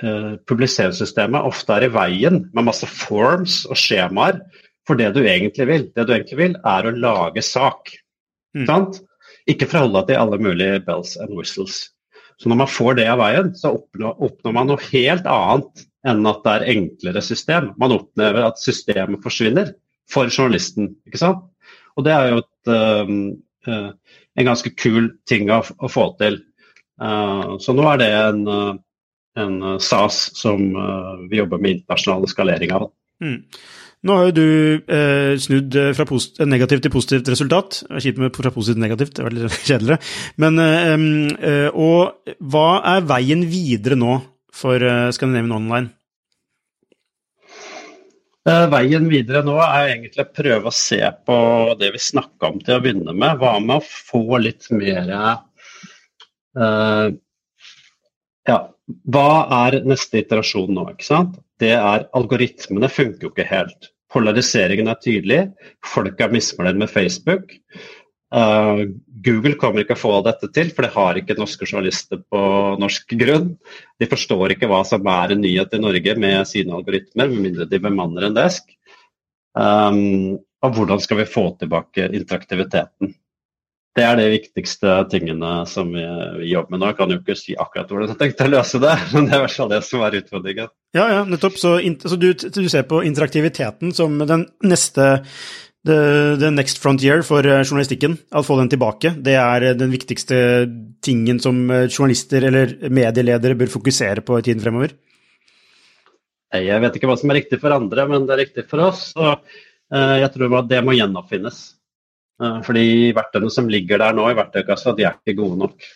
uh, 0.03 0.33
publiseringssystemet 0.47 1.49
ofte 1.49 1.75
er 1.75 1.87
i 1.87 1.91
veien 1.91 2.45
med 2.53 2.69
masse 2.69 2.87
forms 2.87 3.65
og 3.67 3.79
skjemaer 3.79 4.39
for 4.87 4.99
det 4.99 5.11
du 5.17 5.21
egentlig 5.25 5.67
vil. 5.67 5.85
Det 5.91 6.07
du 6.07 6.15
egentlig 6.15 6.39
vil, 6.39 6.55
er 6.63 6.87
å 6.87 6.95
lage 6.95 7.43
sak. 7.43 7.91
Mm. 8.55 8.95
Ikke 9.51 9.67
forholde 9.67 9.99
deg 9.99 10.13
til 10.13 10.21
alle 10.21 10.39
mulige 10.41 10.79
bells 10.87 11.17
and 11.19 11.35
whistles. 11.35 11.89
Så 12.37 12.49
når 12.51 12.61
man 12.61 12.71
får 12.71 12.99
det 12.99 13.07
av 13.09 13.19
veien, 13.19 13.51
så 13.57 13.73
oppnår, 13.79 14.17
oppnår 14.27 14.55
man 14.55 14.69
noe 14.71 14.89
helt 14.91 15.27
annet 15.27 15.85
enn 16.07 16.27
at 16.29 16.43
det 16.45 16.53
er 16.53 16.67
enklere 16.75 17.23
system. 17.25 17.71
Man 17.81 17.95
opplever 17.95 18.45
at 18.45 18.61
systemet 18.61 19.23
forsvinner 19.25 19.73
for 20.11 20.29
journalisten. 20.31 20.93
ikke 21.09 21.19
sant? 21.19 21.43
Og 21.97 22.05
det 22.05 22.13
er 22.13 22.31
jo 22.31 22.43
et, 22.43 22.51
en 22.67 24.47
ganske 24.47 24.71
kul 24.77 25.09
ting 25.27 25.49
å, 25.51 25.61
å 25.63 25.89
få 25.91 26.11
til. 26.21 26.41
Uh, 27.01 27.57
så 27.61 27.75
nå 27.77 27.85
er 27.91 27.99
det 28.01 28.11
en, 28.15 28.45
en 29.37 29.57
SAS 29.83 30.21
som 30.37 30.63
vi 31.27 31.41
jobber 31.41 31.61
med 31.61 31.79
internasjonal 31.79 32.25
eskalering 32.29 32.73
av. 32.77 32.87
Mm. 33.23 33.41
Nå 34.05 34.13
har 34.13 34.27
jo 34.29 34.35
du 34.37 34.49
eh, 34.93 35.33
snudd 35.41 35.73
fra 35.97 36.05
negativt 36.45 36.85
til 36.85 36.93
positivt 36.93 37.31
resultat. 37.33 37.81
Kjipt 37.97 38.21
med 38.21 38.35
fra 38.35 38.53
positivt 38.53 38.77
til 38.77 38.85
negativt, 38.85 39.15
det 39.17 39.25
var 39.25 39.35
litt 39.35 39.57
kjedeligere. 39.69 39.99
Men, 40.37 40.61
eh, 40.61 41.69
og 41.73 42.37
hva 42.37 42.67
er 42.93 43.07
veien 43.09 43.43
videre 43.49 43.97
nå 43.97 44.19
for 44.53 44.81
Scandinavian 45.13 45.57
Online? 45.57 45.89
Eh, 48.47 48.65
veien 48.71 49.09
videre 49.11 49.41
nå 49.43 49.57
er 49.59 49.89
egentlig 49.91 50.23
å 50.23 50.31
prøve 50.31 50.69
å 50.69 50.75
se 50.75 51.01
på 51.27 51.37
det 51.81 51.89
vi 51.95 51.99
snakka 51.99 52.53
om 52.53 52.61
til 52.63 52.77
å 52.77 52.83
begynne 52.83 53.15
med. 53.15 53.41
Hva 53.41 53.57
med 53.59 53.81
å 53.81 53.83
få 53.83 54.39
litt 54.39 54.69
mer 54.71 55.11
uh, 56.55 57.09
Ja, 58.47 58.59
hva 59.11 59.27
er 59.65 59.81
neste 59.83 60.21
iterasjon 60.21 60.71
nå, 60.77 60.87
ikke 60.93 61.09
sant? 61.09 61.35
Det 61.59 61.73
er 61.75 62.07
algoritmene 62.15 62.87
funker 62.93 63.27
jo 63.27 63.33
ikke 63.33 63.49
helt. 63.49 63.91
Polariseringen 64.13 64.87
er 64.87 65.01
tydelig. 65.03 65.41
Folk 65.83 66.21
er 66.23 66.31
misfornøyd 66.31 66.79
med 66.79 66.93
Facebook. 66.93 67.51
Uh, 68.27 68.83
Google 69.23 69.55
kommer 69.55 69.85
ikke 69.85 69.95
å 69.95 70.01
få 70.01 70.15
dette 70.25 70.49
til, 70.55 70.71
for 70.75 70.83
det 70.83 70.93
har 70.95 71.19
ikke 71.19 71.37
norske 71.39 71.67
journalister 71.67 72.19
på 72.19 72.41
norsk 72.81 73.13
grunn. 73.19 73.53
De 74.01 74.09
forstår 74.09 74.55
ikke 74.55 74.67
hva 74.71 74.81
som 74.87 75.07
er 75.11 75.35
en 75.35 75.43
nyhet 75.43 75.77
i 75.77 75.83
Norge 75.83 76.17
med 76.19 76.49
sine 76.49 76.75
algoritmer, 76.75 77.31
med 77.31 77.45
mindre 77.45 77.69
de 77.69 77.79
bemanner 77.83 78.27
en 78.27 78.35
desk. 78.35 78.67
Um, 79.57 80.35
og 80.65 80.75
hvordan 80.75 80.99
skal 81.01 81.21
vi 81.21 81.29
få 81.29 81.49
tilbake 81.61 82.09
interaktiviteten? 82.17 83.15
Det 83.97 84.03
er 84.05 84.19
de 84.19 84.27
viktigste 84.29 84.91
tingene 85.09 85.63
som 85.65 85.89
vi, 85.89 86.03
vi 86.37 86.51
jobber 86.51 86.75
med 86.75 86.83
nå. 86.83 86.89
Jeg 86.91 86.97
kan 86.99 87.13
jo 87.13 87.17
ikke 87.17 87.35
si 87.39 87.55
akkurat 87.57 87.89
hvordan 87.89 88.11
jeg 88.11 88.19
tenkte 88.19 88.45
å 88.45 88.51
løse 88.53 88.81
det, 88.83 88.93
men 89.15 89.25
det 89.25 89.33
er 89.33 89.39
i 89.39 89.45
hvert 89.47 89.55
fall 89.57 89.71
det 89.71 89.79
som 89.87 90.03
er 90.05 90.19
utfordringen. 90.19 90.69
Ja, 90.97 91.07
ja, 91.15 91.23
nettopp. 91.25 91.57
Så, 91.57 91.77
så 92.03 92.19
du, 92.19 92.27
du 92.35 92.67
ser 92.69 92.85
på 92.89 93.01
interaktiviteten 93.07 93.95
som 93.97 94.19
den 94.21 94.45
neste 94.67 95.07
the, 95.87 96.49
next 96.51 96.81
frontier 96.83 97.23
for 97.25 97.45
eh, 97.45 97.63
journalistikken. 97.63 98.17
Å 98.35 98.43
få 98.45 98.57
den 98.59 98.71
tilbake. 98.71 99.13
Det 99.23 99.35
er 99.39 99.65
eh, 99.69 99.75
den 99.77 99.93
viktigste 99.93 100.37
tingen 101.03 101.39
som 101.43 101.63
eh, 101.71 101.87
journalister 101.87 102.45
eller 102.49 102.75
medieledere 102.93 103.57
bør 103.59 103.71
fokusere 103.77 104.23
på 104.25 104.39
i 104.39 104.45
tiden 104.45 104.63
fremover. 104.63 104.95
Jeg 106.55 106.83
vet 106.83 106.95
ikke 106.95 107.09
hva 107.09 107.17
som 107.19 107.31
er 107.33 107.41
riktig 107.41 107.59
for 107.61 107.75
andre, 107.75 108.07
men 108.09 108.27
det 108.27 108.35
er 108.35 108.43
riktig 108.45 108.67
for 108.69 108.85
oss. 108.85 109.09
Og 109.19 109.43
jeg 109.91 110.29
tror 110.31 110.53
at 110.61 110.69
det 110.71 110.79
må 110.83 110.93
gjenoppfinnes. 110.95 111.57
Fordi 112.63 112.85
verktøyene 113.15 113.51
som 113.51 113.67
ligger 113.71 113.99
der 113.99 114.15
nå 114.15 114.29
i 114.31 114.37
verktøykassa, 114.37 114.93
de 114.95 115.05
er 115.09 115.17
ikke 115.19 115.35
gode 115.41 115.59
nok. 115.59 115.89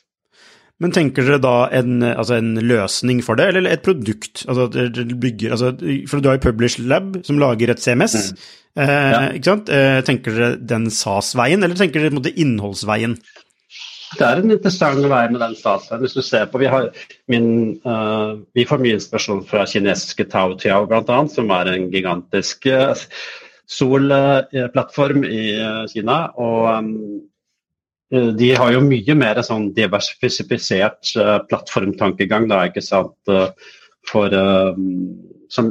Men 0.81 0.93
tenker 0.95 1.27
dere 1.27 1.41
da 1.41 1.55
en, 1.77 1.99
altså 2.09 2.39
en 2.39 2.55
løsning 2.57 3.19
for 3.25 3.37
det, 3.37 3.51
eller 3.51 3.69
et 3.69 3.83
produkt? 3.85 4.45
Altså, 4.49 4.65
bygger, 4.71 5.53
altså, 5.53 5.75
for 6.09 6.23
du 6.23 6.31
har 6.31 6.39
jo 6.39 6.45
Publish 6.47 6.81
Lab, 6.81 7.19
som 7.27 7.37
lager 7.41 7.69
et 7.69 7.83
CMS. 7.83 8.31
Mm. 8.31 8.41
Eh, 8.81 9.11
ja. 9.11 9.21
ikke 9.35 9.51
sant? 9.51 9.69
Eh, 9.69 9.99
tenker 10.07 10.35
dere 10.35 10.49
den 10.57 10.89
SAS-veien, 10.89 11.61
eller 11.61 11.77
tenker 11.77 12.01
dere 12.01 12.15
på 12.15 12.23
en 12.23 12.41
innholdsveien? 12.45 13.15
Det 14.17 14.25
er 14.27 14.41
en 14.41 14.51
interessant 14.51 15.05
vei 15.11 15.21
med 15.31 15.39
den 15.43 15.53
SAS-veien. 15.59 16.01
Hvis 16.03 16.17
du 16.17 16.23
ser 16.25 16.49
på, 16.51 16.59
Vi, 16.59 16.67
har 16.71 16.89
min, 17.31 17.77
uh, 17.85 18.41
vi 18.55 18.65
får 18.67 18.81
mye 18.81 18.97
inspirasjon 18.97 19.45
fra 19.47 19.67
kinesiske 19.69 20.27
Tao 20.31 20.57
Tiao 20.59 20.87
bl.a., 20.89 21.19
som 21.31 21.51
er 21.55 21.71
en 21.71 21.87
gigantisk 21.93 22.67
uh, 22.67 23.05
solplattform 23.71 25.23
i 25.23 25.43
uh, 25.61 25.85
Kina. 25.93 26.25
og 26.35 26.67
um, 26.79 27.21
de 28.11 28.49
har 28.59 28.73
jo 28.73 28.81
mye 28.83 29.15
mer 29.15 29.39
sånn 29.45 29.69
diversifisert 29.75 31.13
plattformtankegang, 31.47 32.49
da, 32.51 32.65
ikke 32.67 32.83
sant. 32.83 33.31
For, 34.09 34.33
som 35.53 35.69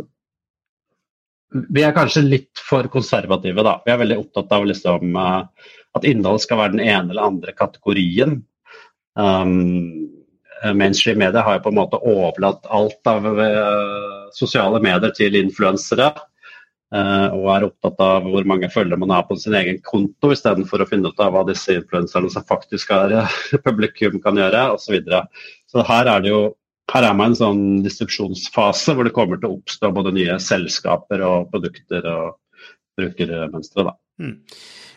vi 1.50 1.83
er 1.83 1.92
kanskje 1.96 2.22
litt 2.24 2.62
for 2.62 2.88
konservative, 2.92 3.64
da. 3.66 3.74
Vi 3.85 3.92
er 3.92 4.00
veldig 4.00 4.20
opptatt 4.22 4.55
av 4.57 4.64
liksom, 4.70 5.18
at 5.18 6.07
innhold 6.09 6.40
skal 6.44 6.62
være 6.62 6.76
den 6.76 6.85
ene 6.87 7.11
eller 7.11 7.26
andre 7.26 7.55
kategorien. 7.59 8.38
Um, 9.18 10.09
mainstream 10.76 11.18
media 11.20 11.42
har 11.44 11.59
jo 11.59 11.64
på 11.66 11.72
en 11.74 11.81
måte 11.81 12.00
overlatt 12.07 12.68
alt 12.70 13.11
av 13.11 13.26
sosiale 14.37 14.81
medier 14.85 15.12
til 15.16 15.37
influensere. 15.40 16.12
Uh, 16.90 17.31
og 17.37 17.44
er 17.55 17.64
opptatt 17.68 18.00
av 18.03 18.24
hvor 18.26 18.46
mange 18.50 18.66
følgere 18.72 18.98
man 18.98 19.12
har 19.14 19.22
på 19.29 19.37
sin 19.38 19.55
egen 19.55 19.76
konto, 19.87 20.33
istedenfor 20.35 20.83
å 20.83 20.88
finne 20.90 21.12
ut 21.12 21.20
av 21.22 21.37
hva 21.37 21.44
disse 21.46 21.76
influenserne 21.79 22.33
som 22.35 22.46
faktisk 22.48 22.90
er 22.96 23.14
publikum 23.66 24.18
kan 24.24 24.40
gjøre, 24.40 24.64
osv. 24.74 24.88
Så, 24.88 24.96
videre. 24.96 25.20
så 25.70 25.87
her 25.87 26.11
er 26.11 26.24
det 26.24 26.33
jo 26.33 26.42
her 26.90 27.07
er 27.07 27.14
man 27.14 27.31
i 27.31 27.35
en 27.35 27.38
sånn 27.38 27.62
distribusjonsfase 27.85 28.96
hvor 28.96 29.07
det 29.07 29.14
kommer 29.14 29.38
til 29.38 29.50
å 29.50 29.57
oppstå 29.61 29.92
både 29.94 30.14
nye 30.16 30.40
selskaper 30.42 31.22
og 31.26 31.50
produkter 31.53 32.09
og 32.11 32.33
brukermønstre. 32.98 33.87
Da. 33.87 33.94
Mm. 34.20 34.37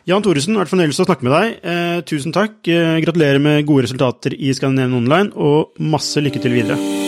Jan 0.09 0.25
Thoresen, 0.25 0.57
vært 0.59 0.73
fornøyelse 0.73 1.05
å 1.05 1.07
snakke 1.07 1.27
med 1.27 1.35
deg. 1.37 1.53
Eh, 1.63 2.01
tusen 2.09 2.35
takk. 2.35 2.57
Eh, 2.67 2.97
gratulerer 3.05 3.39
med 3.39 3.63
gode 3.69 3.87
resultater 3.87 4.35
i 4.35 4.51
Scandinavian 4.57 4.99
Online, 4.99 5.31
og 5.37 5.79
masse 5.79 6.19
lykke 6.23 6.43
til 6.43 6.57
videre. 6.57 7.02